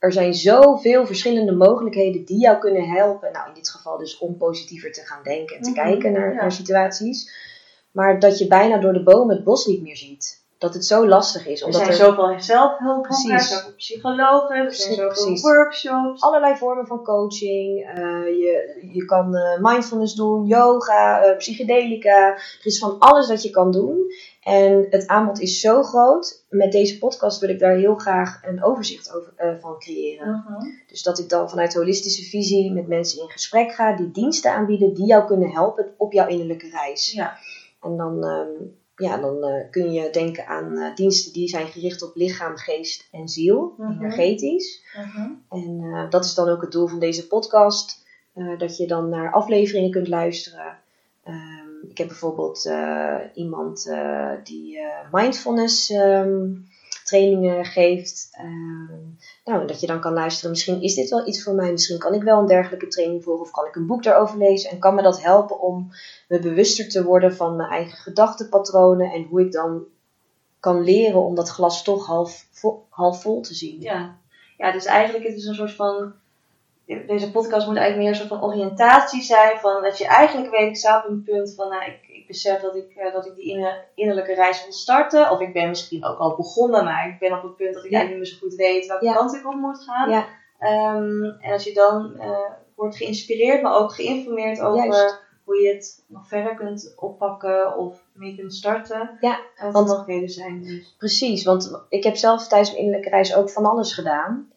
[0.00, 3.32] er zijn zoveel verschillende mogelijkheden die jou kunnen helpen.
[3.32, 6.34] Nou, in dit geval dus om positiever te gaan denken en te Mhm, kijken naar,
[6.34, 6.40] ja.
[6.40, 7.30] naar situaties.
[7.92, 10.38] Maar dat je bijna door de bomen het bos niet meer ziet.
[10.60, 11.60] dat het zo lastig is.
[11.60, 12.28] Er Omdat zijn er zoveel
[13.40, 15.42] zoveel psychologen, er zijn zoveel Precies.
[15.42, 16.22] workshops.
[16.22, 17.84] allerlei vormen van coaching.
[17.94, 22.26] eh, je, je kan eh, mindfulness doen, yoga, eh, psychedelica.
[22.34, 23.96] Er is van alles dat je kan doen.
[24.40, 26.44] En het aanbod is zo groot.
[26.48, 30.44] Met deze podcast wil ik daar heel graag een overzicht over, eh, van creëren.
[30.46, 30.64] Mhm.
[30.86, 34.94] Dus dat ik dan vanuit holistische visie met mensen in gesprek ga die diensten aanbieden
[34.94, 37.12] die jou kunnen helpen op jouw innerlijke reis.
[37.12, 37.36] Ja.
[37.82, 38.48] En dan, ehm,
[38.96, 43.08] ja, dan eh, kun je denken aan eh, diensten die zijn gericht op lichaam, geest
[43.12, 43.92] en ziel, Mhm.
[43.92, 44.82] energetisch.
[44.96, 45.28] Mhm.
[45.48, 47.98] En dat is dan ook het doel van deze podcast.
[48.58, 50.78] dat je dan naar afleveringen kunt luisteren.
[51.88, 56.54] Ik heb bijvoorbeeld eh, iemand eh, die eh, mindfulness ehm,
[57.04, 58.28] trainingen geeft.
[58.32, 58.98] Ehm,
[59.44, 60.50] nou, dat je dan kan luisteren.
[60.50, 61.70] Misschien is dit wel iets voor mij.
[61.70, 63.44] Misschien kan ik wel een dergelijke training volgen.
[63.44, 64.70] Of kan ik een boek daarover lezen.
[64.70, 65.90] En kan me dat helpen om
[66.28, 69.12] me bewuster te worden van mijn eigen gedachtenpatronen.
[69.12, 69.84] En hoe ik dan
[70.60, 73.80] kan leren om dat glas toch half vol, half vol te zien.
[73.80, 74.16] Ja.
[74.56, 76.12] ja, dus eigenlijk het is een soort van.
[77.06, 79.58] Deze podcast moet eigenlijk meer een soort van oriëntatie zijn.
[79.58, 81.68] Van dat je eigenlijk weet, ik sta op een punt van.
[81.68, 85.30] Nou, ik, ik besef dat ik, eh, dat ik die inner- innerlijke reis wil starten.
[85.30, 87.90] Of ik ben misschien ook al begonnen, maar ik ben op het punt dat ik
[87.90, 87.98] Ja.
[87.98, 89.12] eigenlijk niet meer zo goed weet welke Ja.
[89.12, 90.10] kant ik op moet gaan.
[90.10, 90.26] Ja.
[90.58, 92.38] Ehm, en als je dan eh,
[92.76, 95.22] wordt geïnspireerd, maar ook geïnformeerd over Juist.
[95.44, 99.16] hoe je het nog verder kunt oppakken of mee kunt starten.
[99.20, 100.62] Ja, wat want- de mogelijkheden zijn.
[100.62, 100.94] Dus.
[100.98, 104.49] Precies, want ik heb zelf tijdens mijn innerlijke reis ook van alles gedaan.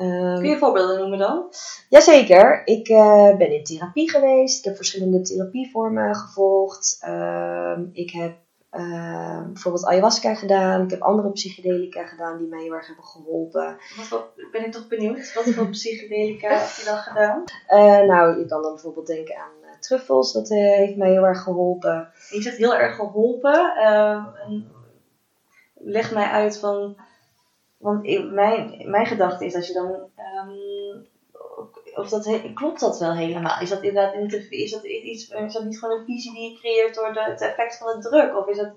[0.00, 1.52] Ehm, Kun je voorbeelden noemen dan?
[1.88, 4.58] Jazeker, ik eh, ben in therapie geweest.
[4.58, 6.98] Ik heb verschillende therapievormen gevolgd.
[7.00, 8.36] Ehm, ik heb
[8.70, 10.82] ehm, bijvoorbeeld ayahuasca gedaan.
[10.82, 13.76] Ik heb andere psychedelica gedaan die mij heel erg hebben geholpen.
[14.10, 15.32] Wat ben ik toch benieuwd.
[15.34, 17.44] Wat voor psychedelica heb je dan gedaan?
[17.66, 20.32] Eh, nou, je kan dan bijvoorbeeld denken aan eh, truffels.
[20.32, 22.08] Dat heeft mij heel erg geholpen.
[22.30, 23.76] Je zegt heel erg geholpen.
[23.76, 24.72] Ehm, en
[25.74, 26.96] leg mij uit van.
[27.80, 29.94] Want mijn, mijn gedachte is dat je dan.
[30.16, 30.50] ehm,
[31.94, 33.60] of dat, klopt dat wel helemaal?
[33.60, 36.58] Is dat inderdaad niet, is dat iets, is dat niet gewoon een visie die je
[36.58, 38.36] creëert door de, het effect van de druk?
[38.36, 38.72] Of is dat,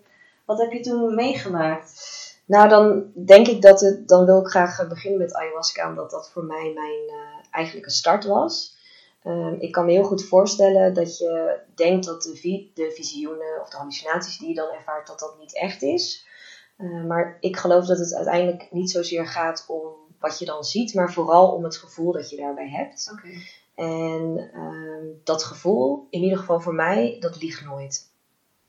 [0.46, 2.12] wat heb je toen meegemaakt?
[2.46, 6.30] Nou, dan denk ik dat het, dan wil ik graag beginnen met ayahuasca, omdat dat
[6.30, 8.78] voor mij mijn eh, eigenlijke start was.
[9.24, 13.70] Ehm, ik kan me heel goed voorstellen dat je denkt dat de, de visioenen of
[13.70, 16.28] de hallucinaties die je dan ervaart, dat dat niet echt is.
[16.76, 20.94] Eh, maar ik geloof dat het uiteindelijk niet zozeer gaat om wat je dan ziet,
[20.94, 23.10] maar vooral om het gevoel dat je daarbij hebt.
[23.12, 23.28] Oké.
[23.76, 28.13] En ehm, dat gevoel, in ieder geval voor mij, dat liegt nooit.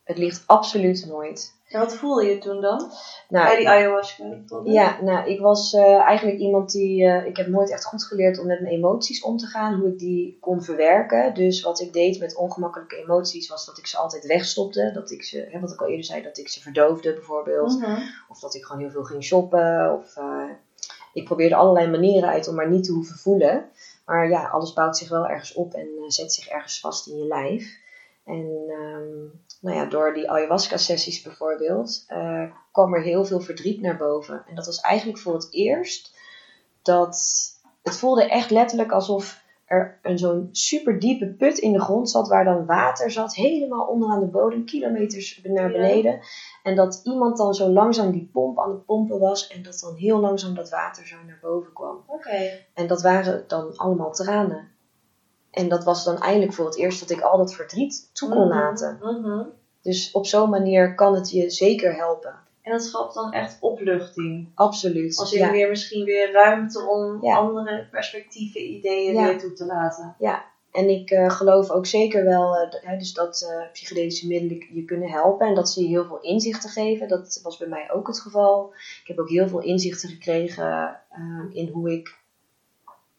[0.05, 1.53] Het ligt absoluut nooit.
[1.69, 2.91] En wat voelde je toen dan?
[3.29, 4.25] Nou, Bij die ayahuasca?
[4.65, 7.05] ja, nou, ik was eh, eigenlijk iemand die.
[7.07, 9.89] eh, ik heb nooit echt goed geleerd om met mijn emoties om te gaan, hoe
[9.89, 11.35] ik die kon verwerken.
[11.35, 14.91] Dus wat ik deed met ongemakkelijke emoties was dat ik ze altijd wegstopte.
[14.95, 17.79] Dat ik ze, hè, wat ik al eerder zei, dat ik ze verdoofde bijvoorbeeld.
[17.79, 18.01] Mhm.
[18.29, 19.93] Of dat ik gewoon heel veel ging shoppen.
[19.99, 20.51] Of eh,
[21.13, 23.65] ik probeerde allerlei manieren uit om maar niet te hoeven voelen.
[24.07, 27.27] Maar ja, alles bouwt zich wel ergens op en zet zich ergens vast in je
[27.27, 27.83] lijf.
[28.25, 29.27] En ehm,
[29.65, 34.43] nou ja, door die ayahuasca-sessies bijvoorbeeld, eh, kwam er heel veel verdriet naar boven.
[34.47, 36.17] En dat was eigenlijk voor het eerst
[36.83, 37.17] dat
[37.83, 42.29] het voelde echt letterlijk alsof er een zo'n super diepe put in de grond zat,
[42.29, 45.79] waar dan water zat, helemaal onderaan de bodem, kilometers naar Ja.
[45.79, 46.21] beneden.
[46.63, 49.95] En dat iemand dan zo langzaam die pomp aan het pompen was en dat dan
[49.95, 52.05] heel langzaam dat water zo naar boven kwam.
[52.07, 52.51] Oké.
[52.75, 54.69] En dat waren dan allemaal tranen.
[55.55, 58.49] En dat was dan eindelijk voor het eerst dat ik al dat verdriet toe kon
[58.49, 58.99] laten.
[59.03, 59.43] Mhm.
[59.83, 62.35] Dus op zo'n manier kan het je zeker helpen.
[62.63, 64.49] En dat schapt dan echt opluchting.
[64.55, 65.19] Absoluut.
[65.19, 65.51] Als je ja.
[65.51, 67.37] weer misschien weer ruimte om Ja.
[67.37, 69.27] andere perspectieven, ideeën Ja.
[69.27, 70.17] weer toe te laten.
[70.73, 74.85] En ik eh, geloof ook zeker wel eh, hè, dus dat eh, psychedelische middelen je
[74.85, 77.09] kunnen helpen en dat ze je heel veel inzichten geven.
[77.09, 78.73] Dat was bij mij ook het geval.
[78.75, 81.01] Ik heb ook heel veel inzichten gekregen
[81.53, 82.19] in hoe ik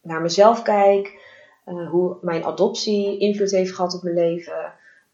[0.02, 1.25] naar mezelf kijk,
[1.66, 4.54] eh, hoe mijn adoptie invloed heeft gehad op mijn leven,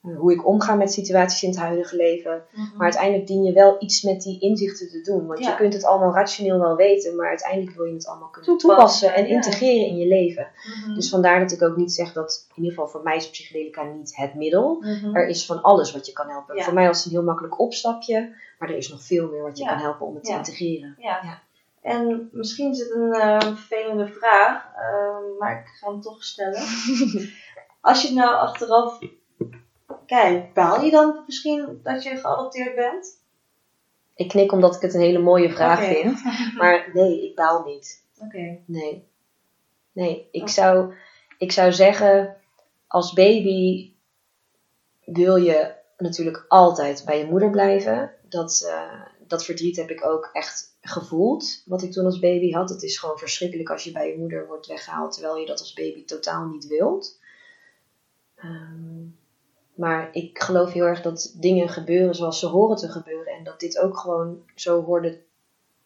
[0.03, 2.43] eh, hoe ik omga met situaties in het huidige leven.
[2.75, 5.27] Maar uiteindelijk dien je wel iets met die inzichten te doen.
[5.27, 5.49] Want Ja.
[5.49, 8.77] je kunt het allemaal rationeel wel weten, maar uiteindelijk wil je het allemaal kunnen Toepassen,
[8.77, 9.35] toepassen en ja.
[9.35, 10.47] integreren in je leven.
[10.83, 10.93] Mhm.
[10.95, 13.83] Dus vandaar dat ik ook niet zeg dat, in ieder geval voor mij is psychedelica
[13.83, 14.77] niet het middel.
[14.81, 15.15] Mhm.
[15.15, 16.55] Er is van alles wat je kan helpen.
[16.55, 16.63] Ja.
[16.63, 19.57] Voor mij was het een heel makkelijk opstapje, maar er is nog veel meer wat
[19.57, 19.69] je Ja.
[19.69, 20.31] kan helpen om het Ja.
[20.33, 20.95] te integreren.
[20.99, 21.41] Ja.
[21.81, 26.61] En misschien is het een eh, vervelende vraag, eh, maar ik ga hem toch stellen.
[27.81, 28.99] Als je nou achteraf
[30.05, 33.19] kijkt, baal je dan misschien dat je geadopteerd bent?
[34.15, 36.21] Ik knik omdat ik het een hele mooie vraag vind.
[36.57, 38.05] Maar nee, ik baal niet.
[38.19, 38.57] Oké.
[38.65, 39.09] Nee.
[39.91, 40.93] Nee, ik, zou,
[41.37, 42.35] ik zou zeggen,
[42.87, 43.93] als baby
[45.05, 48.11] wil je natuurlijk altijd bij je moeder blijven.
[48.29, 51.63] Dat, eh, dat verdriet heb ik ook echt gevoeld.
[51.65, 52.69] Wat ik toen als baby had.
[52.69, 55.13] Het is gewoon verschrikkelijk als je bij je moeder wordt weggehaald.
[55.13, 57.19] Terwijl je dat als baby totaal niet wilt.
[58.35, 59.03] Ehm,
[59.73, 63.33] maar ik geloof heel erg dat dingen gebeuren zoals ze horen te gebeuren.
[63.33, 65.19] En dat dit ook gewoon zo hoorde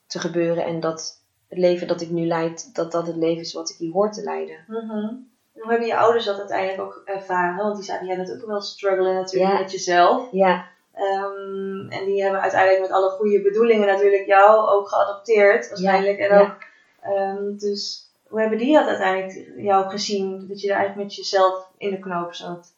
[0.07, 0.65] te gebeuren.
[0.65, 3.75] En dat het leven dat ik nu leid, dat dat het leven is wat ik
[3.75, 4.57] hier hoor te leiden.
[4.67, 5.13] Mhm.
[5.53, 7.63] Hoe hebben je ouders dat uiteindelijk ook ervaren?
[7.63, 9.59] Want die zeiden, jij bent ook wel struggelen natuurlijk Ja.
[9.59, 10.27] met jezelf.
[10.31, 15.69] Ja, Ehm, en die hebben uiteindelijk met alle goede bedoelingen natuurlijk jou ook geadopteerd.
[15.69, 16.19] Waarschijnlijk.
[16.19, 16.41] en ja.
[16.41, 16.57] ook,
[17.01, 20.45] ehm, dus hoe hebben die dat uiteindelijk jou gezien?
[20.47, 22.73] Dat je daar eigenlijk met jezelf in de knoop zat?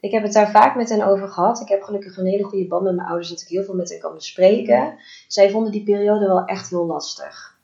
[0.00, 1.60] ik heb het daar vaak met hen over gehad.
[1.60, 3.88] Ik heb gelukkig een hele goede band met mijn ouders, dat ik heel veel met
[3.88, 4.98] hen kan bespreken.
[5.28, 7.56] Zij vonden die periode wel echt heel lastig.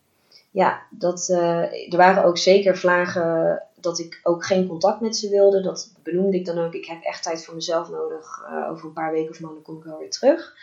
[0.51, 5.29] Ja, dat, eh, er waren ook zeker vlagen dat ik ook geen contact met ze
[5.29, 5.63] wilde.
[5.63, 6.73] Dat benoemde ik dan ook.
[6.75, 8.45] Ik heb echt tijd voor mezelf nodig.
[8.49, 10.57] Eh, over een paar weken of maanden kom ik wel weer terug.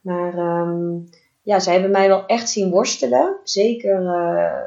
[0.00, 0.98] Maar ehm,
[1.42, 3.36] ja, zij hebben mij wel echt zien worstelen.
[3.44, 4.62] Zeker eh,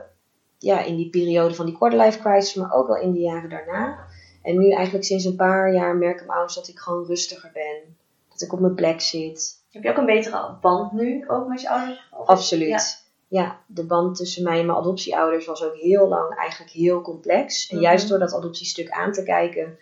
[0.58, 4.05] ja, in die periode van die quarterlife crisis, maar ook wel in de jaren daarna.
[4.41, 7.97] En nu eigenlijk sinds een paar jaar merken mijn ouders dat ik gewoon rustiger ben.
[8.29, 9.63] Dat ik op mijn plek zit.
[9.71, 12.08] Heb je ook een betere band nu ook met je ouders?
[12.25, 12.67] Absoluut.
[12.67, 13.04] Ja.
[13.27, 13.63] Ja.
[13.67, 17.67] de band tussen mij en mijn adoptieouders was ook heel lang eigenlijk heel complex.
[17.69, 17.85] En Mhm.
[17.85, 19.77] juist door dat adoptiestuk aan te kijken,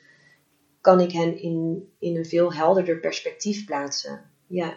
[0.82, 4.32] kan ik hen in, in een veel helderder perspectief plaatsen.
[4.48, 4.74] Ja,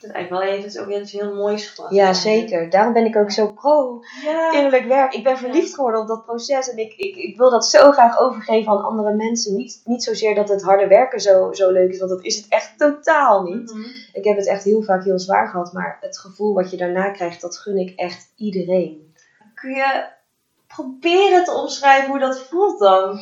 [0.00, 1.94] Dat is eigenlijk wel even, het is ook iets heel moois gebracht.
[1.94, 2.70] ja zeker.
[2.70, 4.52] Daarom ben ik ook zo pro Ja.
[4.52, 5.14] innerlijk werk.
[5.14, 8.18] Ik ben verliefd geworden op dat proces en ik, ik, ik wil dat zo graag
[8.18, 9.56] overgeven aan andere mensen.
[9.56, 12.46] Niet, niet zozeer dat het harde werken zo, zo leuk is, want dat is het
[12.48, 13.72] echt totaal niet.
[13.74, 13.84] Mhm.
[14.12, 17.10] Ik heb het echt heel vaak heel zwaar gehad, maar het gevoel wat je daarna
[17.10, 19.14] krijgt, dat gun ik echt iedereen.
[19.54, 20.04] Kun je
[20.66, 23.20] proberen te omschrijven hoe dat voelt dan?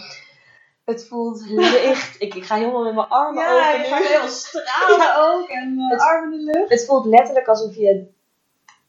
[0.88, 2.16] Het voelt licht.
[2.18, 3.86] ik, ik ga helemaal met mijn armen Ja, open nu.
[3.86, 6.70] gaat heel stralen ook en uh, Het- armen in de lucht.
[6.70, 8.06] Het voelt letterlijk alsof je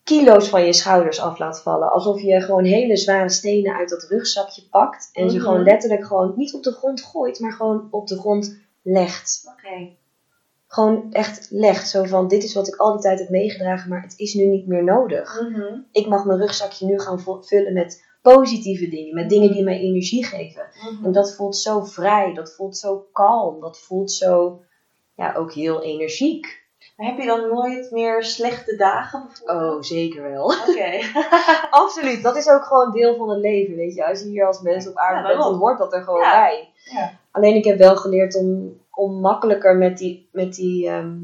[0.04, 1.92] kilo's van je schouders af laat vallen.
[1.92, 5.10] Alsof je gewoon hele zware stenen uit dat rugzakje pakt.
[5.14, 5.46] En ze Mhm.
[5.46, 9.44] gewoon letterlijk gewoon niet op de grond gooit, maar gewoon op de grond legt.
[9.56, 9.90] Oké.
[10.68, 11.90] Gewoon echt legt.
[11.90, 14.46] Zo van, dit is wat ik al die tijd heb meegedragen, maar het is nu
[14.46, 15.42] niet meer nodig.
[15.42, 15.78] Mhm.
[15.92, 19.14] Ik mag mijn rugzakje nu gaan vullen met positieve dingen.
[19.14, 20.66] Met dingen die mij energie geven.
[20.92, 21.06] Mhm.
[21.06, 22.34] En dat voelt zo vrij.
[22.34, 23.60] Dat voelt zo kalm.
[23.62, 24.62] Dat voelt zo,
[25.16, 26.58] ja, ook heel energiek.
[26.98, 29.74] Maar heb je dan nooit meer slechte dagen bijvoorbeeld?
[29.76, 30.46] Oh, zeker wel.
[30.46, 31.00] Oké.
[31.84, 32.24] Absoluut.
[32.24, 34.06] Dat is ook gewoon deel van het leven, weet je.
[34.08, 36.32] Als je hier als mens op aarde Ja, bent, dan hoort dat er gewoon Ja.
[36.32, 36.70] bij.
[36.84, 37.12] Ja.
[37.32, 41.18] Alleen ik heb wel geleerd om, om makkelijker met die, met die ehm,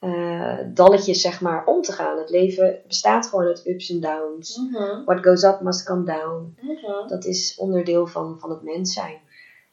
[0.00, 2.18] eh, dalletjes, zeg maar, om te gaan.
[2.18, 4.56] Het leven bestaat gewoon uit ups en downs.
[4.56, 5.04] Mhm.
[5.04, 6.56] What goes up must come down.
[6.60, 7.08] Mhm.
[7.08, 9.20] Dat is onderdeel van, van het mens zijn.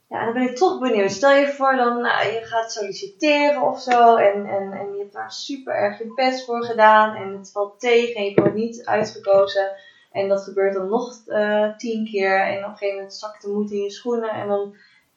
[0.09, 1.11] Ja, en dan ben ik toch benieuwd.
[1.11, 4.15] Stel je voor, dan, nou, je gaat solliciteren of zo.
[4.15, 7.15] En, en, en je hebt daar super erg je best voor gedaan.
[7.15, 9.71] En het valt tegen en je wordt niet uitgekozen.
[10.11, 12.41] En dat gebeurt dan nog eh, tien keer.
[12.41, 14.29] En op een gegeven moment zakt de moed in je schoenen.
[14.29, 14.75] En dan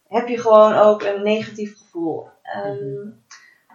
[0.08, 2.28] heb je gewoon ook een negatief gevoel.
[2.42, 3.08] Ehm, Mhm.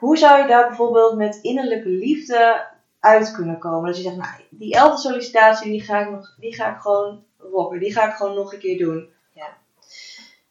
[0.04, 2.66] Hoe zou je daar bijvoorbeeld met innerlijke liefde
[3.00, 3.86] uit kunnen komen?
[3.86, 7.24] Dat je zegt, nou, die elfde sollicitatie, die ga ik, nog, die ga ik gewoon
[7.38, 7.80] rocken.
[7.80, 9.12] Die ga ik gewoon nog een keer doen.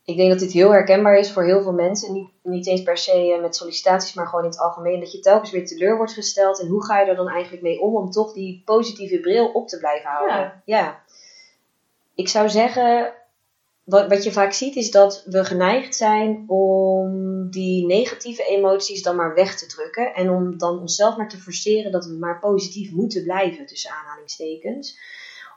[0.05, 2.13] Ik denk dat dit heel herkenbaar is voor heel veel mensen.
[2.13, 5.01] Niet, niet eens per se eh, met sollicitaties, maar gewoon in het algemeen.
[5.01, 6.61] Dat je telkens weer teleur wordt gesteld.
[6.61, 9.69] En hoe ga je er dan eigenlijk mee om om toch die positieve bril op
[9.69, 10.37] te blijven houden?
[10.37, 10.63] Ja.
[10.65, 11.03] ja.
[12.15, 13.13] Ik zou zeggen,
[13.85, 19.17] wat, wat je vaak ziet is dat we geneigd zijn om die negatieve emoties dan
[19.17, 20.15] maar weg te drukken.
[20.15, 24.99] En om dan onszelf maar te forceren dat we maar positief moeten blijven, tussen aanhalingstekens.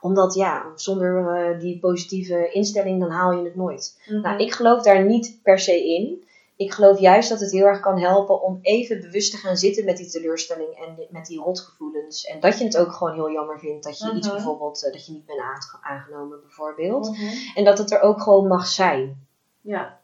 [0.02, 4.02] Omdat ja, zonder eh, die positieve instelling dan haal je het nooit.
[4.06, 6.24] Nou, ik geloof daar niet per se in.
[6.58, 9.86] Ik geloof juist dat het heel erg kan helpen om even bewust te gaan zitten
[9.86, 12.26] met die teleurstelling en met die rotgevoelens.
[12.26, 14.36] En dat je het ook gewoon heel jammer vindt dat je iets Mhm.
[14.36, 17.10] bijvoorbeeld, eh, dat je niet bent aange- aangenomen bijvoorbeeld.
[17.10, 17.26] Mhm.
[17.56, 19.28] En dat het er ook gewoon mag zijn.
[19.62, 20.00] Ja.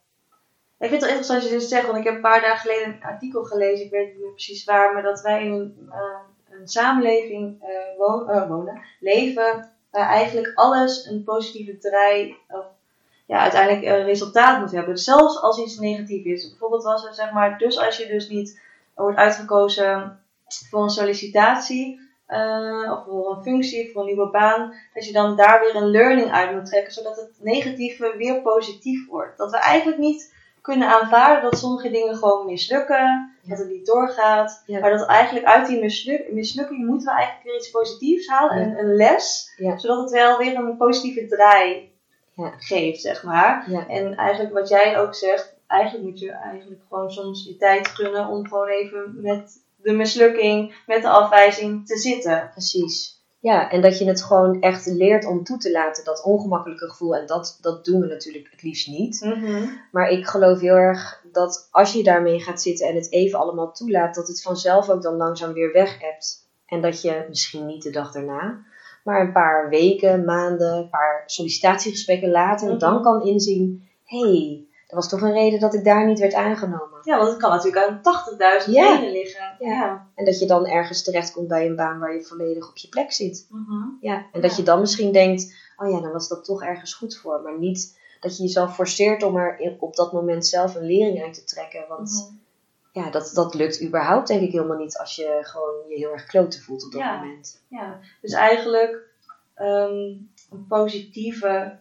[0.79, 2.59] Ik vind het wel interessant dat je dit zegt, want ik heb een paar dagen
[2.59, 5.89] geleden een artikel gelezen, ik weet niet meer precies waar, maar dat wij in een,
[5.91, 12.65] eh, een samenleving eh, wo- wonen, leven, waar eigenlijk alles een positieve draai, of
[13.31, 14.97] ja, uiteindelijk een resultaat moet hebben.
[14.97, 16.49] Zelfs als iets negatief is.
[16.49, 18.61] Bijvoorbeeld was er, zeg maar, dus als je dus niet
[18.95, 20.19] wordt uitgekozen
[20.69, 25.35] voor een sollicitatie, eh, of voor een functie, voor een nieuwe baan, dat je dan
[25.35, 29.37] daar weer een learning uit moet trekken, zodat het negatieve weer positief wordt.
[29.37, 33.49] Dat we eigenlijk niet kunnen aanvaarden dat sommige dingen gewoon mislukken, Ja.
[33.49, 34.79] dat het niet doorgaat, Ja.
[34.79, 38.65] maar dat eigenlijk uit die misluk- mislukking moeten we eigenlijk weer iets positiefs halen, Ja.
[38.65, 41.90] een, een les, zodat het wel weer een positieve draai
[42.35, 42.53] Ja.
[42.57, 43.71] geeft, zeg maar.
[43.71, 43.87] Ja.
[43.87, 48.27] En eigenlijk wat jij ook zegt, eigenlijk moet je eigenlijk gewoon soms je tijd gunnen
[48.27, 52.49] om gewoon even met de mislukking, met de afwijzing te zitten.
[52.51, 53.19] Precies.
[53.39, 57.15] Ja, en dat je het gewoon echt leert om toe te laten, dat ongemakkelijke gevoel.
[57.15, 59.21] En dat, dat doen we natuurlijk het liefst niet.
[59.21, 59.67] Mhm.
[59.91, 63.71] Maar ik geloof heel erg dat als je daarmee gaat zitten en het even allemaal
[63.71, 66.49] toelaat, dat het vanzelf ook dan langzaam weer weg hebt.
[66.65, 68.65] En dat je misschien niet de dag daarna,
[69.03, 72.77] maar een paar weken, maanden, een paar sollicitatiegesprekken later, Mhm.
[72.79, 76.33] dan kan inzien: hé, hey, er was toch een reden dat ik daar niet werd
[76.33, 76.99] aangenomen.
[77.03, 78.89] Ja, want het kan natuurlijk aan 80.000 Ja.
[78.91, 79.55] redenen liggen.
[79.59, 79.67] Ja.
[79.73, 80.07] Ja.
[80.15, 83.11] En dat je dan ergens terechtkomt bij een baan waar je volledig op je plek
[83.11, 83.47] zit.
[83.49, 83.87] Mhm.
[84.01, 84.57] Ja, en dat Ja.
[84.57, 87.41] je dan misschien denkt, oh ja, dan was dat toch ergens goed voor.
[87.43, 91.33] Maar niet dat je jezelf forceert om er op dat moment zelf een lering uit
[91.33, 91.85] te trekken.
[91.87, 92.39] Want Mhm.
[92.91, 96.25] Ja, dat, dat lukt überhaupt denk ik helemaal niet als je gewoon je heel erg
[96.25, 97.15] kloten voelt op dat Ja.
[97.21, 97.63] moment.
[97.67, 99.09] Ja, dus eigenlijk
[99.55, 99.93] ehm,
[100.49, 101.77] een positieve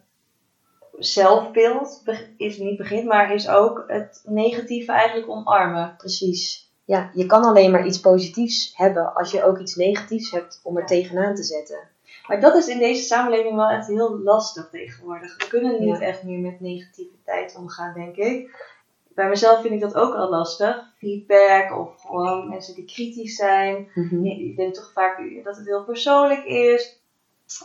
[0.98, 5.94] zelfbeeld be- is niet begint, maar is ook het negatieve eigenlijk omarmen.
[5.96, 6.68] Precies.
[6.84, 10.74] Ja, je kan alleen maar iets positiefs hebben als je ook iets negatiefs hebt om
[10.76, 10.86] er Ja.
[10.86, 11.78] tegenaan te zetten.
[12.26, 15.36] Maar dat is in deze samenleving wel echt heel lastig tegenwoordig.
[15.36, 16.06] We kunnen niet Ja.
[16.06, 18.68] echt meer met negativiteit omgaan, denk ik.
[19.14, 20.84] Bij mezelf vind ik dat ook al lastig.
[20.98, 23.88] Feedback of gewoon mensen die kritisch zijn.
[23.94, 24.24] Mhm.
[24.24, 26.98] Je denkt toch vaak dat het heel persoonlijk is.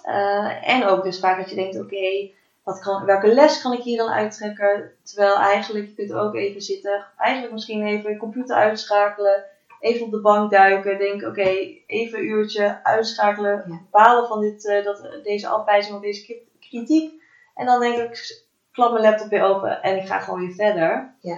[0.03, 2.29] Eh, en ook dus vaak dat je denkt, oké,
[2.63, 4.91] wat kan, welke les kan ik hier dan uittrekken?
[5.03, 9.43] Terwijl eigenlijk, je kunt ook even zitten, eigenlijk misschien even je computer uitschakelen,
[9.79, 11.49] even op de bank duiken, denk, oké,
[11.87, 13.81] even een uurtje uitschakelen, Ja.
[13.91, 17.21] balen van dit, eh, dat, deze afwijzing of deze kri- kritiek.
[17.55, 18.44] En dan denk ik, ik
[18.75, 21.15] klap mijn laptop weer open en ik ga gewoon weer verder.
[21.19, 21.37] Ja.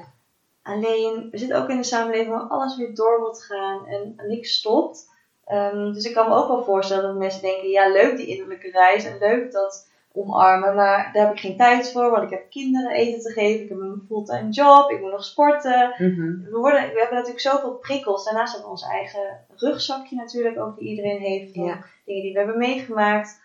[0.64, 4.54] Alleen, we zitten ook in een samenleving waar alles weer door moet gaan en niks
[4.58, 5.10] stopt.
[5.46, 8.70] Ehm, dus ik kan me ook wel voorstellen dat mensen denken, ja leuk die innerlijke
[8.72, 12.50] reis en leuk dat omarmen, maar daar heb ik geen tijd voor, want ik heb
[12.50, 15.94] kinderen eten te geven, ik heb een fulltime job, ik moet nog sporten.
[15.98, 16.52] Mhm.
[16.52, 18.26] We, worden, we hebben natuurlijk zoveel prikkels.
[18.26, 21.84] Daarnaast hebben we ons eigen rugzakje natuurlijk ook die iedereen heeft van Ja.
[22.06, 23.42] dingen die we hebben meegemaakt.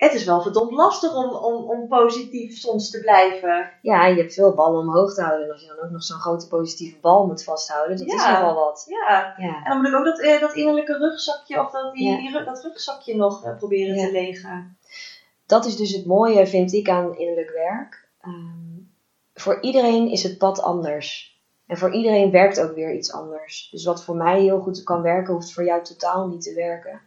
[0.00, 3.70] Het is wel verdomd lastig om, om, om positief soms te blijven.
[3.82, 5.46] Ja, je hebt veel ballen omhoog te houden.
[5.46, 8.40] En als je dan ook nog zo'n grote positieve bal moet vasthouden, dat is Ja.
[8.40, 8.84] nogal wat.
[8.88, 9.64] Ja, Ja.
[9.64, 12.16] en dan moet ik ook dat, eh, dat innerlijke rugzakje of dat, die, Ja.
[12.16, 14.76] die dat rugzakje nog eh, proberen te legen.
[15.46, 18.08] dat is dus het mooie, vind ik, aan innerlijk werk.
[18.20, 18.78] Ehm,
[19.34, 21.38] voor iedereen is het pad anders.
[21.66, 23.68] En voor iedereen werkt ook weer iets anders.
[23.70, 27.00] Dus wat voor mij heel goed kan werken, hoeft voor jou totaal niet te werken.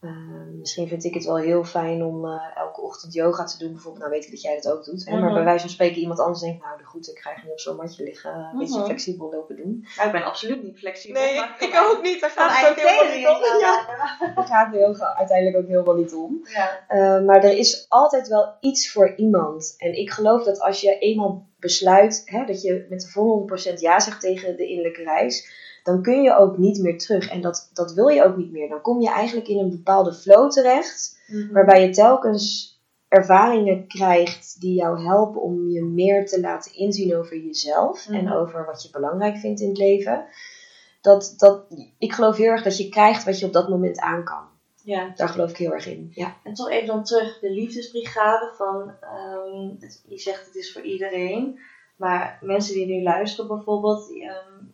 [0.00, 3.72] Ehm, misschien vind ik het wel heel fijn om eh, elke ochtend yoga te doen.
[3.72, 5.04] Bijvoorbeeld, nou weet ik dat jij dat ook doet.
[5.06, 5.12] Hè?
[5.12, 5.34] Maar Mhm.
[5.34, 8.02] bij wijze van spreken iemand anders denkt, nou goed, ik ga hier op zo'n matje
[8.04, 8.34] liggen.
[8.34, 8.84] Een beetje Mhm.
[8.84, 9.86] flexibel lopen doen.
[9.96, 11.22] Nou, ik ben absoluut niet flexibel.
[11.22, 12.20] Nee, maar ik ook niet.
[12.20, 13.40] Daar gaat het ook helemaal niet om.
[13.42, 13.84] tering, Ja,
[14.18, 14.32] ja.
[14.34, 16.40] daar gaat yoga uiteindelijk ook helemaal niet om.
[16.42, 16.80] Ja.
[16.88, 19.74] Uh, maar er is altijd wel iets voor iemand.
[19.78, 23.80] En ik geloof dat als je eenmaal besluit hè, dat je met de volle 100%
[23.80, 27.28] ja zegt tegen de innerlijke reis, dan kun je ook niet meer terug.
[27.30, 28.68] En dat, dat wil je ook niet meer.
[28.68, 31.52] Dan kom je eigenlijk in een bepaalde flow terecht, Mhm.
[31.52, 32.76] waarbij je telkens
[33.08, 38.32] ervaringen krijgt die jou helpen om je meer te laten inzien over jezelf en Mhm.
[38.32, 40.24] over wat je belangrijk vindt in het leven.
[41.00, 41.64] Dat, dat,
[41.98, 44.46] ik geloof heel erg dat je krijgt wat je op dat moment aan kan.
[44.82, 45.12] ja.
[45.16, 46.10] Daar geloof ik heel erg in.
[46.14, 46.36] Ja.
[46.44, 50.82] En toch even dan terug, de liefdesbrigade van, ehm, het- je zegt het is voor
[50.82, 51.58] iedereen,
[51.96, 54.64] maar mensen die nu luisteren bijvoorbeeld, die, ehm,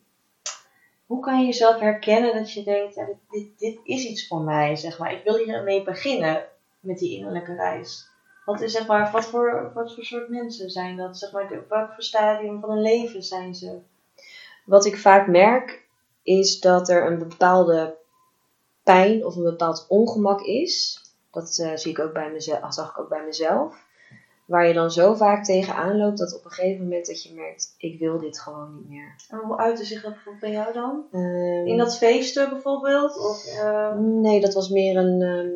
[1.07, 2.95] hoe kan je jezelf herkennen dat je denkt,
[3.31, 5.13] dit, dit, is iets voor mij, zeg maar.
[5.13, 6.45] Ik wil hiermee beginnen
[6.81, 8.09] met die innerlijke reis.
[8.45, 11.19] Wat, is, zeg maar, wat, voor, wat voor soort mensen zijn dat?
[11.19, 13.79] Zeg maar, welk voor stadium van hun leven zijn ze?
[14.65, 15.87] Wat ik vaak merk
[16.23, 17.97] is dat er een bepaalde
[18.83, 21.03] pijn of een bepaald ongemak is.
[21.31, 23.84] Dat eh, zie ik ook bij mezelf, zag ik ook bij mezelf.
[24.47, 27.75] Waar je dan zo vaak tegenaan loopt dat op een gegeven moment dat je merkt,
[27.79, 29.15] ik wil dit gewoon niet meer.
[29.29, 31.05] En hoe uitte zich dat bijvoorbeeld bij jou dan?
[31.13, 33.19] Ehm, In dat feesten bijvoorbeeld?
[33.19, 35.49] Of, ehm, Nee, dat was meer een, ehm,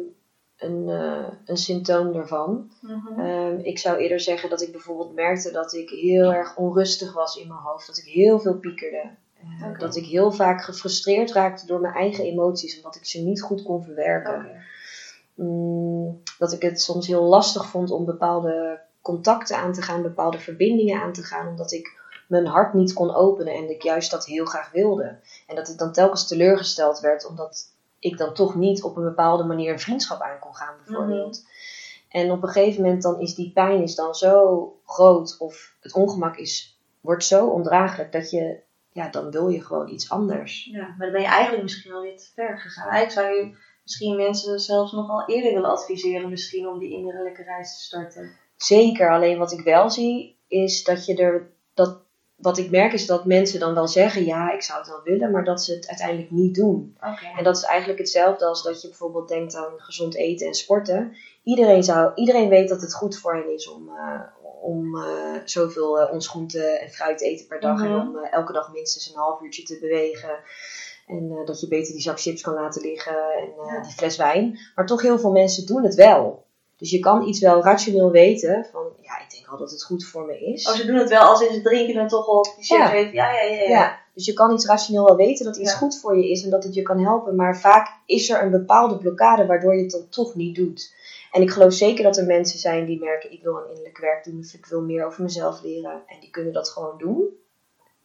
[0.71, 2.71] een, eh, een symptoom daarvan.
[2.81, 3.59] mhm.
[3.63, 7.49] Ik zou eerder zeggen dat ik bijvoorbeeld merkte dat ik heel erg onrustig was in
[7.49, 7.87] mijn hoofd.
[7.87, 9.11] Dat ik heel veel piekerde.
[9.43, 9.79] Eh.
[9.79, 13.63] Dat ik heel vaak gefrustreerd raakte door mijn eigen emoties, omdat ik ze niet goed
[13.63, 14.47] kon verwerken.
[15.39, 20.39] Mm, dat ik het soms heel lastig vond om bepaalde contacten aan te gaan, bepaalde
[20.39, 24.27] verbindingen aan te gaan, omdat ik mijn hart niet kon openen en ik juist dat
[24.27, 25.19] heel graag wilde.
[25.47, 29.45] En dat ik dan telkens teleurgesteld werd, omdat ik dan toch niet op een bepaalde
[29.45, 31.47] manier een vriendschap aan kon gaan, bijvoorbeeld.
[32.09, 35.93] En op een gegeven moment dan is die pijn is dan zo groot, of het
[35.93, 38.61] ongemak is, wordt zo ondraaglijk, dat je,
[38.93, 40.69] ja, dan wil je gewoon iets anders.
[40.73, 42.89] Ja, maar dan ben je eigenlijk misschien wel weer te ver gegaan.
[42.89, 43.57] Eigenlijk zou je
[43.89, 48.31] misschien mensen zelfs nog al eerder willen adviseren misschien om die innerlijke reis te starten.
[48.57, 51.99] Zeker, alleen wat ik wel zie, is dat je er dat
[52.37, 55.31] wat ik merk is dat mensen dan wel zeggen, ja, ik zou het wel willen,
[55.31, 56.97] maar dat ze het uiteindelijk niet doen.
[56.97, 57.27] Oké.
[57.37, 61.17] En dat is eigenlijk hetzelfde als dat je bijvoorbeeld denkt aan gezond eten en sporten.
[61.43, 64.21] Iedereen, zou, iedereen weet dat het goed voor hen is om, eh,
[64.61, 67.83] om eh, zoveel uh, ons groente en fruit te eten per dag.
[67.83, 68.09] En Mhm.
[68.09, 70.39] om elke dag minstens een half uurtje te bewegen.
[71.09, 73.83] En eh, dat je beter die zak chips kan laten liggen en eh, Ja.
[73.83, 74.59] die fles wijn.
[74.75, 76.47] Maar toch heel veel mensen doen het wel.
[76.77, 80.05] Dus je kan iets wel rationeel weten van, ja, ik denk al dat het goed
[80.05, 80.69] voor me is.
[80.69, 82.93] Oh, ze doen het wel als in ze drinken en toch al die chips Ja.
[82.93, 83.63] Ja, ja, ja.
[83.63, 83.69] ja.
[83.69, 85.77] Ja, dus je kan iets rationeel wel weten dat iets Ja.
[85.79, 87.35] goed voor je is en dat het je kan helpen.
[87.35, 90.95] Maar vaak is er een bepaalde blokkade waardoor je het dan toch niet doet.
[91.33, 94.25] En ik geloof zeker dat er mensen zijn die merken, ik wil een innerlijk werk
[94.25, 96.03] doen of ik wil meer over mezelf leren.
[96.07, 97.25] En die kunnen dat gewoon doen.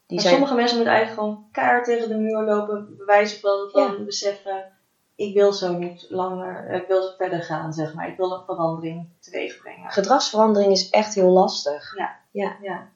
[0.08, 4.06] Die zijn, sommige mensen moeten eigenlijk gewoon kaart tegen de muur lopen, bewijzen van, van
[4.06, 4.72] beseffen,
[5.16, 8.08] ik wil zo niet langer, ik wil zo verder gaan, zeg maar.
[8.08, 9.92] Ik wil een verandering teweeg brengen.
[9.92, 11.94] gedragsverandering is echt heel lastig.
[11.96, 12.20] Ja,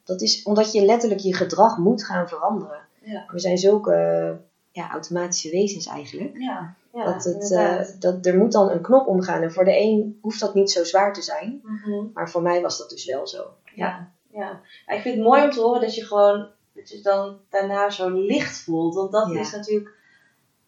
[0.03, 2.79] Dat is omdat je letterlijk je gedrag moet gaan veranderen.
[3.01, 4.37] ja, We zijn zulke
[4.71, 6.37] ja, automatische wezens eigenlijk.
[6.37, 6.73] ja.
[6.93, 9.41] ja dat het, eh, dat, er moet dan een knop omgaan.
[9.41, 11.61] En voor de een hoeft dat niet zo zwaar te zijn.
[11.63, 12.05] Mhm.
[12.13, 13.43] Maar voor mij was dat dus wel zo.
[13.75, 14.61] Ja, ja.
[14.85, 16.47] Ja, Ik vind het mooi om te horen dat je gewoon,
[16.77, 18.95] dat je dan daarna zo licht voelt.
[18.95, 19.39] Want dat Ja.
[19.39, 19.89] is natuurlijk,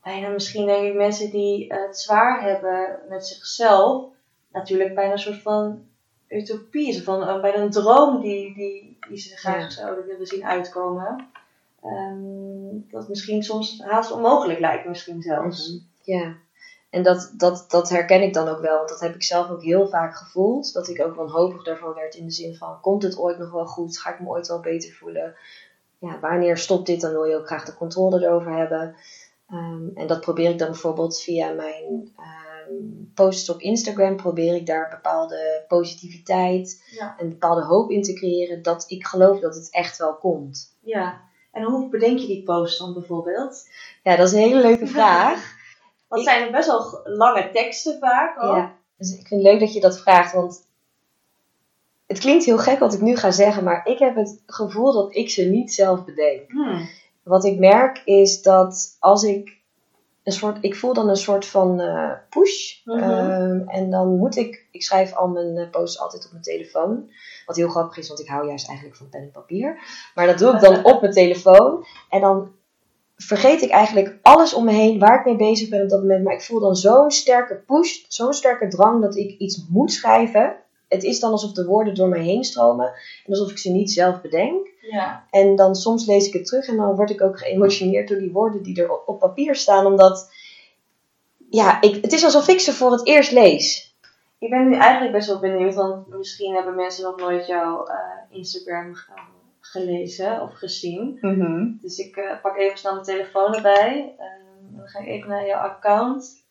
[0.03, 4.05] bijna misschien denk ik mensen die het zwaar hebben met zichzelf,
[4.51, 5.87] natuurlijk bijna een soort van
[6.27, 7.03] utopie.
[7.03, 9.69] Van, uh, bijna een droom die, die, die ze graag Ja.
[9.69, 11.27] zouden willen zien uitkomen.
[11.83, 15.67] Ehm, dat misschien soms haast onmogelijk lijkt, misschien zelfs.
[15.69, 15.79] Mhm.
[16.17, 16.35] Ja,
[16.89, 18.77] en dat, dat, dat herken ik dan ook wel.
[18.77, 20.73] Want dat heb ik zelf ook heel vaak gevoeld.
[20.73, 22.79] Dat ik ook wanhopig daarvan werd in de zin van...
[22.81, 23.99] Komt het ooit nog wel goed?
[23.99, 25.35] Ga ik me ooit wel beter voelen?
[25.99, 27.01] Ja, wanneer stopt dit?
[27.01, 28.95] Dan wil je ook graag de controle erover hebben.
[29.49, 32.73] Ehm, en dat probeer ik dan bijvoorbeeld via mijn ehm,
[33.13, 34.15] posts op Instagram.
[34.15, 37.15] Probeer ik daar bepaalde positiviteit Ja.
[37.17, 38.61] en bepaalde hoop in te creëren.
[38.61, 40.75] Dat ik geloof dat het echt wel komt.
[40.81, 41.27] ja.
[41.51, 43.67] En hoe bedenk je die post dan bijvoorbeeld?
[44.03, 45.53] Ja, dat is een hele leuke vraag.
[46.07, 48.55] Want Ik- zijn best wel lange teksten vaak ook.
[48.55, 50.67] Ja, dus ik vind het leuk dat je dat vraagt, want
[52.09, 55.15] het klinkt heel gek wat ik nu ga zeggen, maar ik heb het gevoel dat
[55.15, 56.51] ik ze niet zelf bedenk.
[56.51, 56.89] Hmm.
[57.23, 59.57] Wat ik merk is dat als ik
[60.23, 62.83] een soort, ik voel dan een soort van eh, push.
[62.85, 62.97] Mhm.
[62.97, 67.09] Ehm, en dan moet ik, ik schrijf al mijn eh, posts altijd op mijn telefoon.
[67.45, 69.77] Wat heel grappig is, want ik hou juist eigenlijk van pen en papier.
[70.15, 71.85] Maar dat doe ik dan op mijn telefoon.
[72.09, 72.51] En dan
[73.15, 76.23] vergeet ik eigenlijk alles om me heen waar ik mee bezig ben op dat moment.
[76.23, 80.55] Maar ik voel dan zo'n sterke push, zo'n sterke drang dat ik iets moet schrijven.
[80.89, 82.85] Het is dan alsof de woorden door mij heen stromen.
[83.25, 84.67] En alsof ik ze niet zelf bedenk.
[84.81, 85.25] Ja.
[85.29, 88.31] En dan soms lees ik het terug en dan word ik ook geëmotioneerd door die
[88.31, 89.85] woorden die er op, op papier staan.
[89.85, 90.31] Omdat,
[91.49, 93.93] ja, ik, het is alsof ik ze voor het eerst lees.
[94.39, 97.95] Ik ben nu eigenlijk best wel benieuwd, want misschien hebben mensen nog nooit jouw eh,
[98.29, 99.11] Instagram ge-
[99.59, 101.17] gelezen of gezien.
[101.81, 104.15] Dus ik eh, pak even snel mijn telefoon erbij.
[104.17, 106.43] Ehm, dan ga ik even naar jouw account.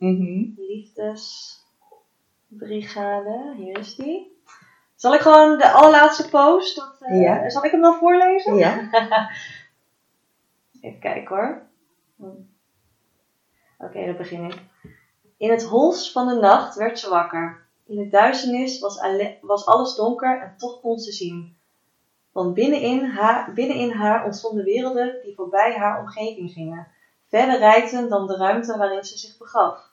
[2.48, 4.36] Liefdesbrigade, hier is die.
[4.94, 7.50] Zal ik gewoon de allerlaatste post, dat, eh, Ja.
[7.50, 8.56] zal ik hem dan voorlezen?
[8.56, 8.90] Ja.
[10.80, 11.62] Even kijken hoor.
[13.78, 14.62] Oké, dan begin ik.
[15.36, 17.66] In het hols van de nacht werd ze wakker.
[17.86, 19.00] In de duisternis was,
[19.40, 21.56] was alles donker en toch kon ze zien.
[22.32, 26.86] Want binnenin haar, binnenin haar ontstonden werelden die voorbij haar omgeving gingen.
[27.28, 29.87] Verder reikten dan de ruimte waarin ze zich begaf.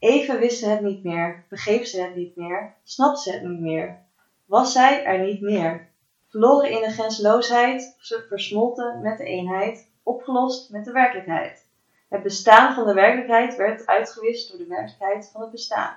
[0.00, 3.60] Even wist ze het niet meer, begreep ze het niet meer, snapte ze het niet
[3.60, 3.98] meer.
[4.46, 5.88] Was zij er niet meer?
[6.28, 11.66] Verloren in de grensloosheid, ze versmolten met de eenheid, opgelost met de werkelijkheid.
[12.08, 15.96] Het bestaan van de werkelijkheid werd uitgewist door de werkelijkheid van het bestaan.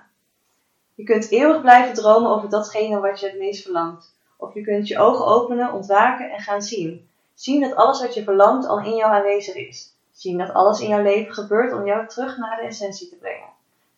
[0.96, 4.16] Je kunt eeuwig blijven dromen over datgene wat je het meest verlangt.
[4.38, 7.10] Of je kunt je ogen openen, ontwaken en gaan zien.
[7.34, 9.96] Zien dat alles wat je verlangt al in jou aanwezig is.
[10.12, 13.53] Zien dat alles in jouw leven gebeurt om jou terug naar de essentie te brengen.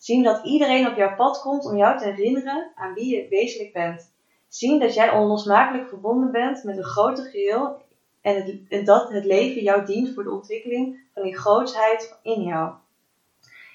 [0.06, 3.74] Zien dat iedereen op jouw pad komt om jou te herinneren aan wie je wezenlijk
[3.74, 4.12] bent.
[4.48, 7.82] Zien dat jij onlosmakelijk verbonden bent met een groter geheel
[8.22, 12.74] en, en dat het leven jou dient voor de ontwikkeling van die grootsheid in jou.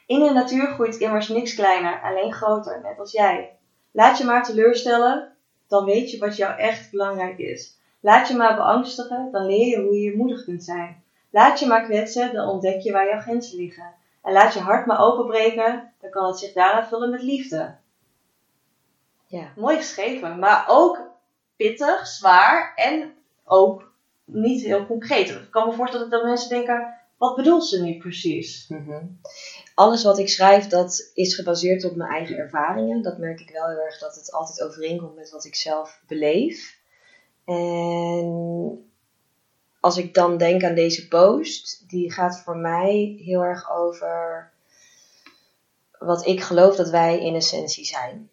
[0.06, 3.56] In de natuur groeit immers niks kleiner, alleen groter, net als jij.
[3.90, 5.32] Laat je maar teleurstellen,
[5.68, 7.78] dan weet je wat jou echt belangrijk is.
[8.00, 11.02] Laat je maar beangstigen, dan leer je hoe je moedig kunt zijn.
[11.30, 13.98] Laat je maar kwetsen, dan ontdek je waar jouw grenzen liggen.
[14.22, 17.76] En laat je hart maar openbreken, dan kan het zich daarna vullen met liefde.
[19.26, 19.52] Ja.
[19.56, 21.00] Mooi geschreven, maar ook
[21.56, 23.14] pittig, zwaar en
[23.44, 23.92] ook
[24.24, 25.28] niet heel concreet.
[25.28, 28.68] Ik kan me voorstellen dat mensen denken, wat bedoelt ze nu precies?
[28.68, 29.04] Mhm.
[29.74, 33.02] Alles wat ik schrijf, dat is gebaseerd op mijn eigen ervaringen.
[33.02, 36.78] Dat merk ik wel heel erg dat het altijd overeenkomt met wat ik zelf beleef.
[37.44, 38.89] En
[39.80, 44.50] als ik dan denk aan deze post, die gaat voor mij heel erg over
[45.98, 48.30] wat ik geloof dat wij in essentie zijn.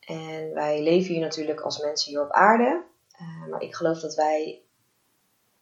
[0.00, 2.82] En wij leven hier natuurlijk als mensen hier op aarde.
[3.20, 4.62] Uh, maar ik geloof dat wij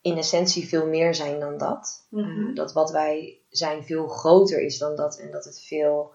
[0.01, 2.07] in essentie veel meer zijn dan dat.
[2.09, 2.49] Mm -hmm.
[2.49, 5.19] uh, dat wat wij zijn veel groter is dan dat.
[5.19, 6.15] En dat het veel,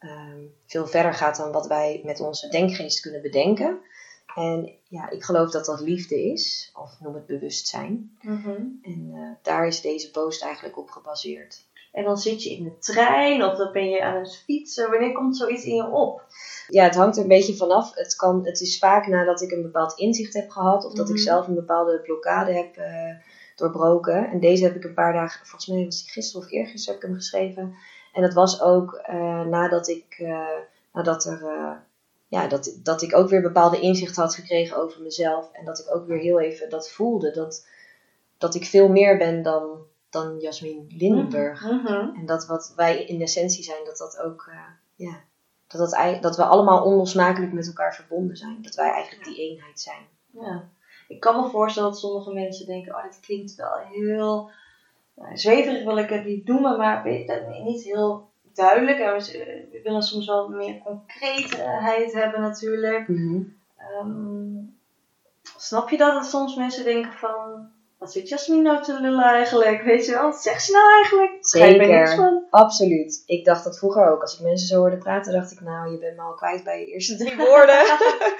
[0.00, 3.80] um, veel verder gaat dan wat wij met onze denkgeest kunnen bedenken.
[4.34, 8.16] En ja, ik geloof dat dat liefde is, of noem het bewustzijn.
[8.20, 8.78] Mm -hmm.
[8.82, 11.68] En uh, daar is deze post eigenlijk op gebaseerd.
[11.92, 14.90] En dan zit je in de trein of dan ben je aan het fietsen.
[14.90, 16.24] Wanneer komt zoiets in je op?
[16.68, 17.94] Ja, het hangt er een beetje vanaf.
[17.94, 21.14] Het, kan, het is vaak nadat ik een bepaald inzicht heb gehad of dat Mhm.
[21.14, 23.14] ik zelf een bepaalde blokkade heb eh,
[23.56, 24.28] doorbroken.
[24.28, 27.02] En deze heb ik een paar dagen, volgens mij was die gisteren of eergisteren heb
[27.02, 27.74] ik hem geschreven.
[28.12, 30.46] En dat was ook eh, nadat ik, eh,
[30.92, 31.72] nadat er, eh,
[32.30, 35.50] ja, dat, dat ik ook weer bepaalde inzichten had gekregen over mezelf.
[35.52, 37.30] En dat ik ook weer heel even dat voelde.
[37.30, 37.66] Dat,
[38.38, 39.78] dat ik veel meer ben dan,
[40.10, 41.64] dan Jasmin Lindenburg.
[41.64, 42.16] Mhm.
[42.16, 45.20] En dat wat wij in essentie zijn, dat dat ook, eh, ja,
[45.66, 48.62] dat, dat, dat we allemaal onlosmakelijk met elkaar verbonden zijn.
[48.62, 50.06] Dat wij eigenlijk die eenheid zijn.
[50.32, 50.68] Ja.
[51.08, 54.50] Ik kan me voorstellen dat sommige mensen denken, oh, dit klinkt wel heel
[55.14, 57.08] nou, zweverig wil ik het niet noemen, maar
[57.64, 58.29] niet heel
[58.60, 58.98] duidelijk.
[58.98, 63.08] En we, willen soms wel meer concreetheid hebben natuurlijk.
[63.76, 64.64] Ehm,
[65.56, 66.14] snap je dat?
[66.14, 69.82] Dat soms mensen denken van, wat zit Jasmin nou te lullen eigenlijk?
[69.82, 71.32] Weet je wel, wat zegt ze nou eigenlijk?
[71.32, 72.44] Ik begrijp er niks van.
[72.50, 73.22] Absoluut.
[73.26, 74.20] Ik dacht dat vroeger ook.
[74.22, 76.80] Als ik mensen zo hoorde praten, dacht ik, nou, je bent me al kwijt bij
[76.80, 77.84] je eerste drie woorden.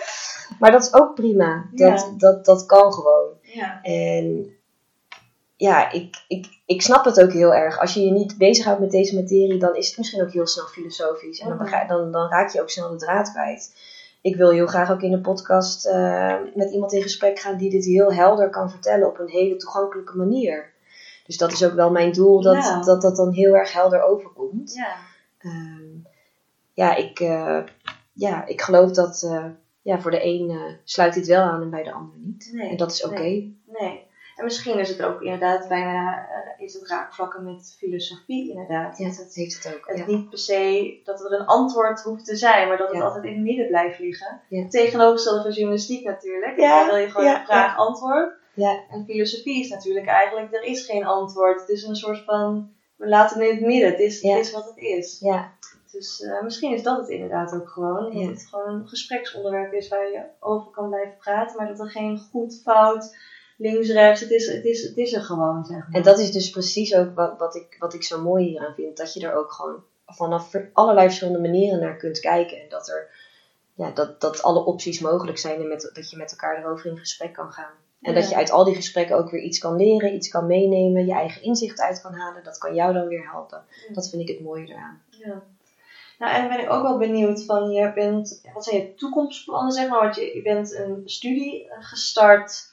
[0.61, 1.69] maar dat is ook prima.
[1.73, 2.15] Dat, Ja.
[2.17, 3.29] dat, dat kan gewoon.
[3.43, 3.83] Ja.
[3.83, 4.57] En
[5.57, 7.79] ja, ik, ik, ik snap het ook heel erg.
[7.81, 10.67] Als je je niet bezighoudt met deze materie, dan is het misschien ook heel snel
[10.67, 11.41] filosofisch.
[11.41, 11.87] En dan, Mhm.
[11.89, 13.77] dan, dan raak je ook snel de draad kwijt.
[14.23, 17.71] Ik wil heel graag ook in de podcast eh, met iemand in gesprek gaan die
[17.71, 20.73] dit heel helder kan vertellen op een hele toegankelijke manier.
[21.27, 22.81] Dus dat is ook wel mijn doel, dat Ja.
[22.83, 24.75] dat, dat dan heel erg helder overkomt.
[24.75, 24.95] Ja.
[25.39, 25.89] Ehm,
[26.73, 27.59] ja, ik, eh,
[28.13, 29.45] ja, ik geloof dat eh,
[29.83, 32.51] ja, voor de een sluit dit wel aan en bij de ander niet.
[32.53, 33.21] Nee, en dat is oké.
[33.21, 33.61] nee.
[33.67, 34.09] Nee.
[34.41, 38.99] En misschien is het ook inderdaad bijna, eh, is het raakvlakken met filosofie inderdaad.
[38.99, 39.87] Ja, Dat heeft het ook.
[39.89, 40.07] het ja.
[40.07, 43.03] niet per se dat er een antwoord hoeft te zijn, maar dat het Ja.
[43.05, 44.41] altijd in het midden blijft liggen.
[44.49, 44.69] Ja.
[44.69, 46.57] Tegenovergestelde van journalistiek natuurlijk.
[46.61, 48.33] Ja, Dan wil je gewoon ja, een vraag-antwoord.
[48.55, 48.81] Ja.
[48.91, 51.61] En filosofie is natuurlijk eigenlijk, er is geen antwoord.
[51.61, 53.91] Het is een soort van, we laten het in het midden.
[53.91, 55.19] Het is, het is wat het is.
[55.21, 55.53] Ja,
[55.93, 58.13] Dus eh, misschien is dat het inderdaad ook gewoon.
[58.15, 61.57] Dat het gewoon een gespreksonderwerp is waar je over kan blijven praten.
[61.57, 63.17] Maar dat er geen goed, fout,
[63.61, 64.21] links, rechts.
[64.21, 65.89] Het is, het is, het is er gewoon, zeg maar.
[65.93, 68.97] En dat is dus precies ook wat, wat, ik, wat ik zo mooi hieraan vind.
[68.97, 72.61] Dat je er ook gewoon vanaf allerlei verschillende manieren naar kunt kijken.
[72.63, 73.09] En dat, er,
[73.75, 76.99] ja, dat, dat alle opties mogelijk zijn en met, dat je met elkaar erover in
[76.99, 77.73] gesprek kan gaan.
[78.01, 81.07] En dat je uit al die gesprekken ook weer iets kan leren, iets kan meenemen,
[81.07, 82.45] je eigen inzicht uit kan halen.
[82.45, 83.65] Dat kan jou dan weer helpen.
[83.89, 83.95] Ja.
[83.95, 85.03] Dat vind ik het mooie eraan.
[85.11, 85.43] Ja.
[86.19, 89.73] Nou, en dan ben ik ook wel benieuwd van, je bent, wat zijn je toekomstplannen,
[89.73, 90.01] zeg maar?
[90.01, 92.70] Want je, je bent een studie eh, gestart.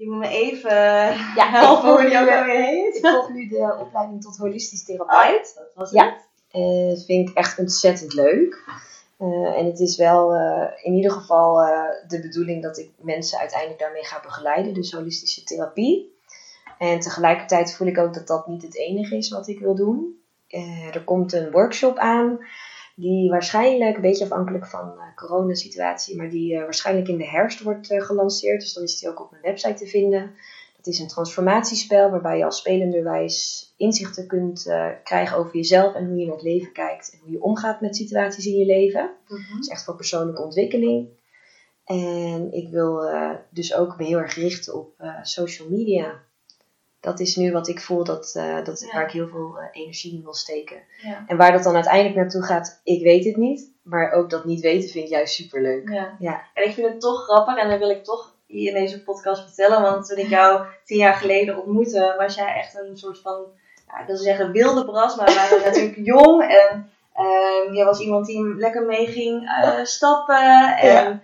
[0.00, 0.70] Je moet me even
[1.36, 2.96] helpen volg hoe die ook alweer heet.
[2.96, 5.16] Ik volg nu de opleiding tot holistisch therapeut.
[5.16, 6.04] Uit, dat was Ja.
[6.04, 6.28] het.
[6.50, 8.64] Eh, dat vind ik echt ontzettend leuk.
[9.18, 11.54] Eh, en het is wel eh, in ieder geval
[12.08, 16.18] de bedoeling dat ik mensen uiteindelijk daarmee ga begeleiden, dus holistische therapie.
[16.78, 20.22] En tegelijkertijd voel ik ook dat dat niet het enige is wat ik wil doen.
[20.92, 22.38] Er komt een workshop aan,
[23.00, 27.62] die waarschijnlijk, een beetje afhankelijk van de coronasituatie, maar die eh, waarschijnlijk in de herfst
[27.62, 28.60] wordt eh, gelanceerd.
[28.60, 30.34] Dus dan is die ook op mijn website te vinden.
[30.82, 36.06] Dat is een transformatiespel waarbij je als spelenderwijs inzichten kunt eh, krijgen over jezelf en
[36.06, 39.10] hoe je naar het leven kijkt en hoe je omgaat met situaties in je leven.
[39.28, 39.52] Mhm.
[39.52, 41.08] Dat is echt voor persoonlijke ontwikkeling.
[41.84, 46.22] En ik wil eh, dus ook me heel erg richten op eh, social media.
[47.00, 48.92] Dat is nu wat ik voel dat, eh, dat Ja.
[48.92, 50.82] waar ik heel veel eh, energie in wil steken.
[51.02, 51.24] Ja.
[51.26, 53.70] En waar dat dan uiteindelijk naartoe gaat, ik weet het niet.
[53.82, 55.88] Maar ook dat niet weten vind ik juist superleuk.
[55.88, 56.16] Ja.
[56.18, 56.42] Ja.
[56.54, 59.42] En ik vind het toch grappig en dat wil ik toch hier in deze podcast
[59.42, 59.82] vertellen.
[59.82, 63.44] Want toen ik jou tien jaar geleden ontmoette, was jij echt een soort van,
[63.86, 66.42] ja, ik wil zeggen wilde bras, maar we waren natuurlijk jong.
[66.42, 70.76] En ehm jij was iemand die lekker mee ging eh, stappen.
[70.76, 71.22] En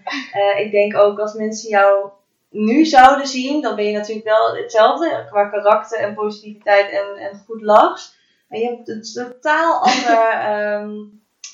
[0.56, 2.08] ik denk ook als mensen jou
[2.56, 7.42] nu zouden zien, dan ben je natuurlijk wel hetzelfde qua karakter en positiviteit en, en
[7.46, 8.14] goed lachs.
[8.48, 10.90] Maar je hebt een totaal andere ehm,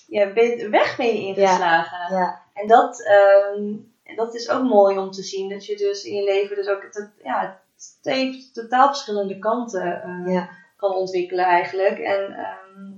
[0.07, 0.33] ja,
[0.71, 2.17] weg ben je ingeslagen.
[2.17, 3.75] Ja, En dat, ehm,
[4.17, 5.49] dat is ook mooi om te zien.
[5.49, 10.03] Dat je dus in je leven dus ook het, ja, het heeft totaal verschillende kanten
[10.03, 11.99] eh, ja, kan ontwikkelen eigenlijk.
[11.99, 12.91] En, ehm,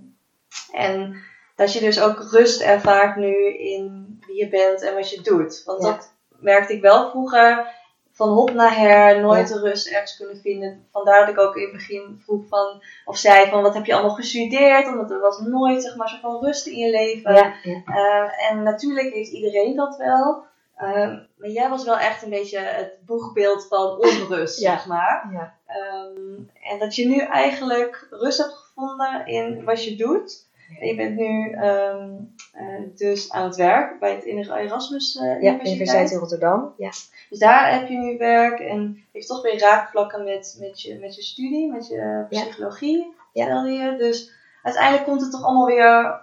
[0.72, 1.22] en
[1.56, 5.62] dat je dus ook rust ervaart nu in wie je bent en wat je doet.
[5.64, 7.82] Want dat merkte ik wel vroeger.
[8.14, 10.86] Van hop naar her, nooit de rust ergens kunnen vinden.
[10.92, 13.94] Vandaar dat ik ook in het begin vroeg van, of zei van, wat heb je
[13.94, 14.86] allemaal gestudeerd?
[14.86, 17.34] Omdat er was nooit, zeg maar, zoveel rust in je leven.
[17.34, 17.82] Ja, ja.
[17.86, 20.44] Uh, en natuurlijk heeft iedereen dat wel.
[20.82, 24.76] Uh, maar jij was wel echt een beetje het boegbeeld van onrust, Ja.
[24.76, 25.30] zeg maar.
[26.06, 30.46] Um, en dat je nu eigenlijk rust hebt gevonden in wat je doet.
[30.80, 35.66] En je bent nu um, uh, dus aan het werk bij het Erasmus ja, Universiteit.
[35.66, 36.74] Universiteit in Rotterdam.
[36.76, 36.90] Ja.
[37.34, 41.14] Dus daar heb je nu werk en heeft toch weer raakvlakken met, met, je, met
[41.14, 43.64] je studie, met je psychologie, Ja.
[43.64, 43.94] je.
[43.98, 44.32] Dus
[44.62, 46.20] uiteindelijk komt het toch allemaal weer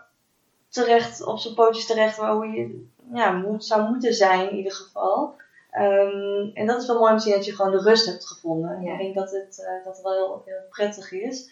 [0.70, 4.72] terecht, op zijn pootjes terecht, waar hoe je ja, moet, zou moeten zijn in ieder
[4.72, 5.36] geval.
[5.78, 8.28] Um, en dat is wel mooi om te zien dat je gewoon de rust hebt
[8.28, 8.82] gevonden.
[8.82, 8.92] Ja.
[8.92, 11.50] Ik denk dat het, uh, dat het wel heel, heel prettig is.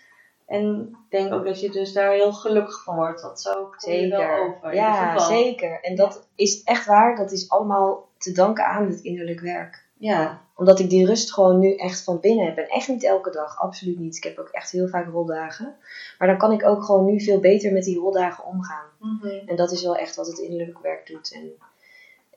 [0.48, 3.22] En ik denk ook dat je dus daar heel gelukkig van wordt.
[3.22, 4.40] Dat zo kom je wel Zeker.
[4.40, 4.76] over.
[4.76, 5.80] Ja, zeker.
[5.82, 7.16] En dat is echt waar.
[7.16, 9.88] Dat is allemaal te danken aan het innerlijk werk.
[9.98, 12.58] Ja, Omdat ik die rust gewoon nu echt van binnen heb.
[12.58, 14.16] En echt niet elke dag, absoluut niet.
[14.16, 15.76] Ik heb ook echt heel vaak roldagen.
[16.18, 18.86] Maar dan kan ik ook gewoon nu veel beter met die roldagen omgaan.
[19.00, 19.28] Mhm.
[19.48, 21.34] En dat is wel echt wat het innerlijk werk doet.
[21.34, 21.52] En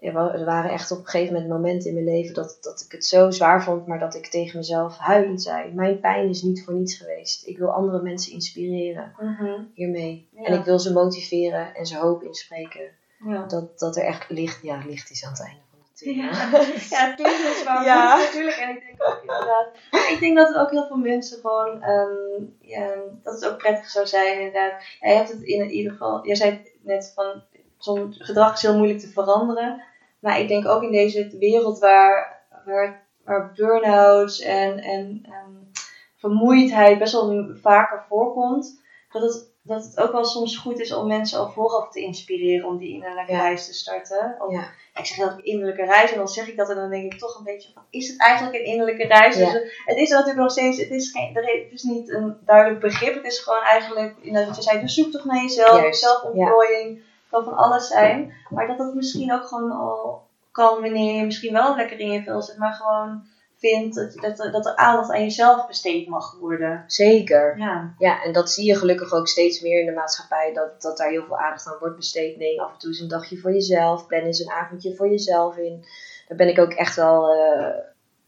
[0.01, 2.80] er wa- er waren echt op een gegeven moment momenten in mijn leven dat, dat
[2.87, 6.43] ik het zo zwaar vond, maar dat ik tegen mezelf huilend zei: Mijn pijn is
[6.43, 7.47] niet voor niets geweest.
[7.47, 9.61] Ik wil andere mensen inspireren Mhm.
[9.74, 10.28] hiermee.
[10.37, 10.43] Ja.
[10.45, 12.91] En ik wil ze motiveren en ze hoop inspreken.
[13.26, 13.47] Ja.
[13.47, 15.61] Dat, dat er echt licht, ja, licht is aan het einde
[15.95, 18.16] Ja, het klinkt heel zwaar, Ja.
[18.16, 18.57] natuurlijk.
[18.57, 19.66] En ik denk ook inderdaad.
[20.11, 21.80] Ik denk dat ook heel veel mensen gewoon.
[21.80, 24.82] ehm, ja, dat het ook prettig zou zijn, inderdaad.
[25.01, 26.26] Jij hebt het in ieder geval.
[26.26, 27.43] Jij zei net van.
[27.78, 29.82] Zo'n gedrag is heel moeilijk te veranderen.
[30.18, 35.80] Maar ik denk ook in deze wereld waar, waar, waar burn-outs en, en ehm,
[36.16, 38.80] vermoeidheid best wel vaker voorkomt.
[39.12, 42.69] Dat het, dat het ook wel soms goed is om mensen al vooraf te inspireren
[42.69, 43.41] om die innerlijke Ja.
[43.41, 44.37] reis te starten.
[44.49, 44.65] Ja.
[44.95, 47.39] ik zeg heel innerlijke reis en dan zeg ik dat en dan denk ik toch
[47.39, 49.37] een beetje van, is het eigenlijk een innerlijke reis?
[49.37, 49.45] Ja.
[49.45, 52.81] Dus het- het is natuurlijk nog steeds, het is, geen, het is niet een duidelijk
[52.81, 54.15] begrip, het is gewoon eigenlijk,
[54.47, 58.33] wat je zei, dus zoek toch naar jezelf, zelfontplooiing, kan van alles zijn.
[58.51, 62.23] Maar dat dat misschien ook gewoon al kan wanneer je misschien wel lekker in je
[62.23, 63.23] vel zit, maar gewoon
[63.63, 66.85] vindt dat, dat, er- dat er aandacht aan jezelf besteed mag worden.
[66.87, 67.59] Zeker.
[67.59, 70.97] Ja, Ja, en dat zie je gelukkig ook steeds meer in de maatschappij, dat, dat
[70.97, 72.37] daar heel veel aandacht aan wordt besteed.
[72.39, 75.57] Neem af en toe eens een dagje voor jezelf, plan eens een avondje voor jezelf
[75.57, 75.85] in.
[76.29, 77.75] Daar ben ik ook echt wel eh,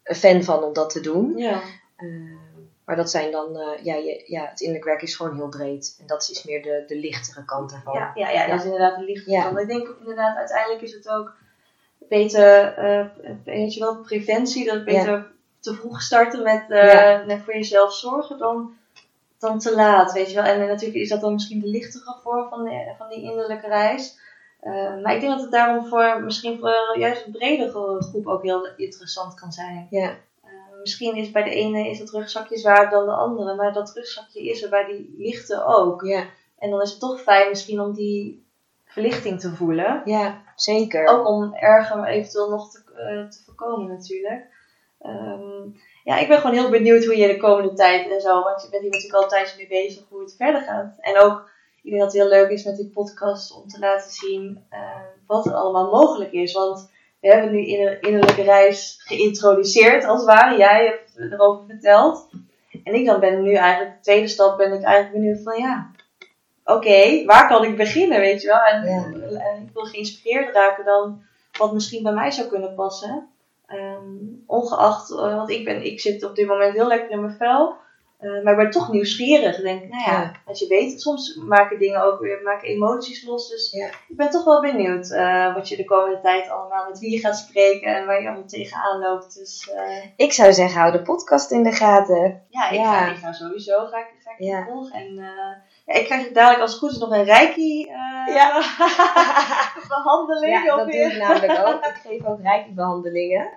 [0.04, 1.36] een fan van om dat te doen.
[1.36, 1.60] ja.
[1.96, 2.06] Eh,
[2.84, 5.96] maar dat zijn dan, eh, ja, je, ja, het innerlijk werk is gewoon heel breed.
[6.00, 7.94] En dat is meer de, de lichtere kant ervan.
[7.94, 9.26] Ja, ja, ja, dat is inderdaad een licht.
[9.26, 9.44] Ja.
[9.44, 11.34] Want ik denk inderdaad, uiteindelijk is het ook
[12.18, 13.06] beter, eh,
[13.44, 14.64] weet je wel, preventie.
[14.64, 14.82] Dat Ja.
[14.84, 17.24] beter te vroeg starten met, eh, Ja.
[17.26, 18.72] net voor jezelf zorgen dan,
[19.38, 20.44] dan te laat, weet je wel.
[20.44, 24.18] En, natuurlijk is dat dan misschien de lichtere vorm van, de, van die innerlijke reis.
[24.60, 28.42] Eh, maar ik denk dat het daarom voor misschien voor juist een bredere groep ook
[28.42, 29.86] heel interessant kan zijn.
[29.90, 30.16] Ja,
[30.80, 34.42] misschien is bij de ene is het rugzakje zwaarder dan de andere, maar dat rugzakje
[34.42, 36.02] is er bij die lichte ook.
[36.02, 36.24] ja,
[36.58, 38.43] En dan is het toch fijn misschien om die
[38.94, 40.02] verlichting te voelen.
[40.04, 41.06] ja zeker.
[41.06, 44.46] Ook om erger eventueel nog te, eh, te voorkomen natuurlijk.
[45.00, 45.68] Ehm,
[46.04, 48.68] ja, ik ben gewoon heel benieuwd hoe je de komende tijd en zo, want je
[48.68, 50.96] bent hier natuurlijk al een tijdje mee bezig, hoe het verder gaat.
[51.00, 51.50] En ook,
[51.82, 54.80] ik denk dat het heel leuk is met die podcast om te laten zien eh,
[55.26, 56.52] wat er allemaal mogelijk is.
[56.52, 56.90] Want
[57.20, 60.58] we hebben nu in een innerlijke reis geïntroduceerd, als het ware.
[60.58, 62.28] Jij hebt erover verteld.
[62.84, 65.90] En ik dan ben nu eigenlijk, de tweede stap ben ik eigenlijk benieuwd van ja,
[66.64, 68.60] oké, waar kan ik beginnen, weet je wel?
[68.62, 69.04] En, Ja.
[69.40, 71.22] en ik wil geïnspireerd raken dan
[71.58, 73.28] wat misschien bij mij zou kunnen passen.
[73.66, 77.36] Ehm, ongeacht, eh, want ik, ben, ik zit op dit moment heel lekker in mijn
[77.36, 77.74] vel.
[78.18, 79.56] Eh, maar ik ben toch nieuwsgierig.
[79.58, 80.32] Ik denk, nou ja, Ja.
[80.46, 83.48] als je weet, soms maken dingen ook weer, maken emoties los.
[83.48, 83.86] Dus Ja.
[83.86, 87.18] ik ben toch wel benieuwd eh, wat je de komende tijd allemaal, met wie je
[87.18, 89.34] gaat spreken en waar je allemaal tegenaan loopt.
[89.38, 89.70] Dus
[90.16, 92.42] Ik zou zeggen, hou de podcast in de gaten.
[92.48, 92.92] ja, ik, Ja.
[93.04, 94.94] Ga, ik ga sowieso ga ik, ga ik volgen.
[95.00, 95.18] En
[95.86, 98.58] ik krijg dadelijk als het goed is nog een reiki eh, Ja.
[99.88, 100.52] behandeling.
[100.64, 101.84] Ja, dat doe ik namelijk ook.
[101.84, 103.50] Ik geef ook rijkbehandelingen.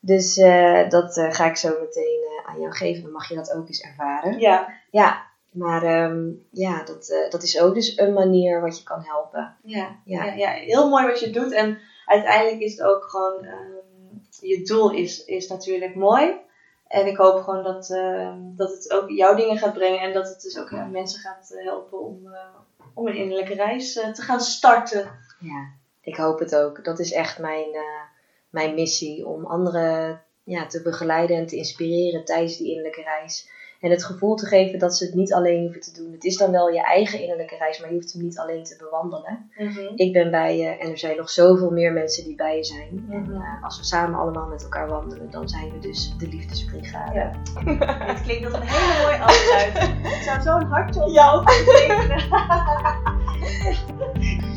[0.00, 3.02] Dus eh, dat eh, ga ik zo meteen aan jou geven.
[3.02, 4.38] Dan mag je dat ook eens ervaren.
[4.38, 9.02] Ja, Ja, maar ehm, ja, dat, dat is ook dus een manier wat je kan
[9.02, 9.56] helpen.
[9.62, 10.24] ja, Ja.
[10.24, 10.32] ja.
[10.32, 11.52] Ja, heel mooi wat je doet.
[11.52, 13.70] En uiteindelijk is het ook gewoon, ehm,
[14.40, 16.40] je doel is, is natuurlijk mooi.
[16.92, 20.00] En ik hoop gewoon dat, ehm, dat het ook jouw dingen gaat brengen.
[20.00, 22.56] En dat het dus ook mensen gaat eh, helpen om, eh,
[22.94, 25.10] om een innerlijke reis eh, te gaan starten.
[25.40, 25.68] Ja,
[26.00, 26.84] ik hoop het ook.
[26.84, 27.68] Dat is echt mijn,
[28.50, 33.50] mijn missie om anderen ja, te begeleiden en te inspireren tijdens die innerlijke reis.
[33.82, 36.12] En het gevoel te geven dat ze het niet alleen hoeven te doen.
[36.12, 38.76] Het is dan wel je eigen innerlijke reis, maar je hoeft hem niet alleen te
[38.78, 39.50] bewandelen.
[39.56, 39.92] Mhm.
[39.94, 43.06] Ik ben bij je en er zijn nog zoveel meer mensen die bij je zijn.
[43.10, 43.32] En Mhm.
[43.32, 47.14] eh, als we samen allemaal met elkaar wandelen, dan zijn we dus de liefdesbrigade.
[47.14, 47.30] Ja.
[48.12, 50.06] Het klinkt als een hele mooie afsluiting.
[50.16, 51.44] Ik zou zo'n hartje op jou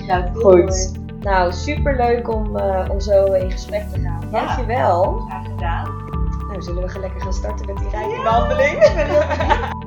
[0.07, 0.63] nou, mooi.
[0.63, 0.91] Goed.
[1.19, 4.27] Nou, super leuk om, eh, om zo in gesprek te gaan.
[4.31, 4.45] Ja.
[4.45, 5.13] Dankjewel.
[5.19, 6.04] Graag gedaan.
[6.55, 7.99] Nou, zullen we lekker gaan starten met die Ja.
[7.99, 8.91] heel benieuwd.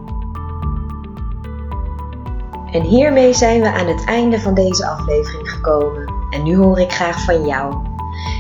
[2.73, 6.13] En hiermee zijn we aan het einde van deze aflevering gekomen.
[6.31, 7.75] En nu hoor ik graag van jou.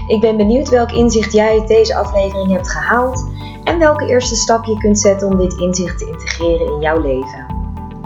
[0.06, 3.30] Ik ben benieuwd welk inzicht jij uit deze aflevering hebt gehaald
[3.64, 7.46] en welke eerste stap je kunt zetten om dit inzicht te integreren in jouw leven.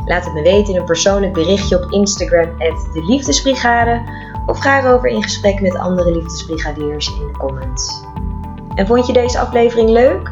[0.04, 4.02] Laat het me weten in een persoonlijk berichtje op Instagram de Liefdesbrigade
[4.46, 8.10] of ga erover in gesprek met andere liefdesbrigadiers in de comments.
[8.74, 10.30] En vond je deze aflevering leuk?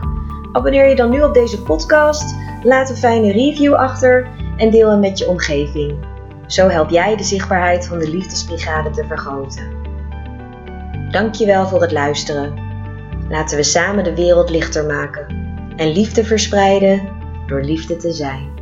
[0.53, 5.01] Abonneer je dan nu op deze podcast, laat een fijne review achter en deel hem
[5.01, 6.07] met je omgeving.
[6.47, 9.79] Zo help jij de zichtbaarheid van de Liefdesbrigade te vergroten.
[11.11, 12.55] Dankjewel voor het luisteren.
[13.29, 15.27] Laten we samen de wereld lichter maken
[15.77, 17.09] en liefde verspreiden
[17.47, 18.60] door liefde te zijn.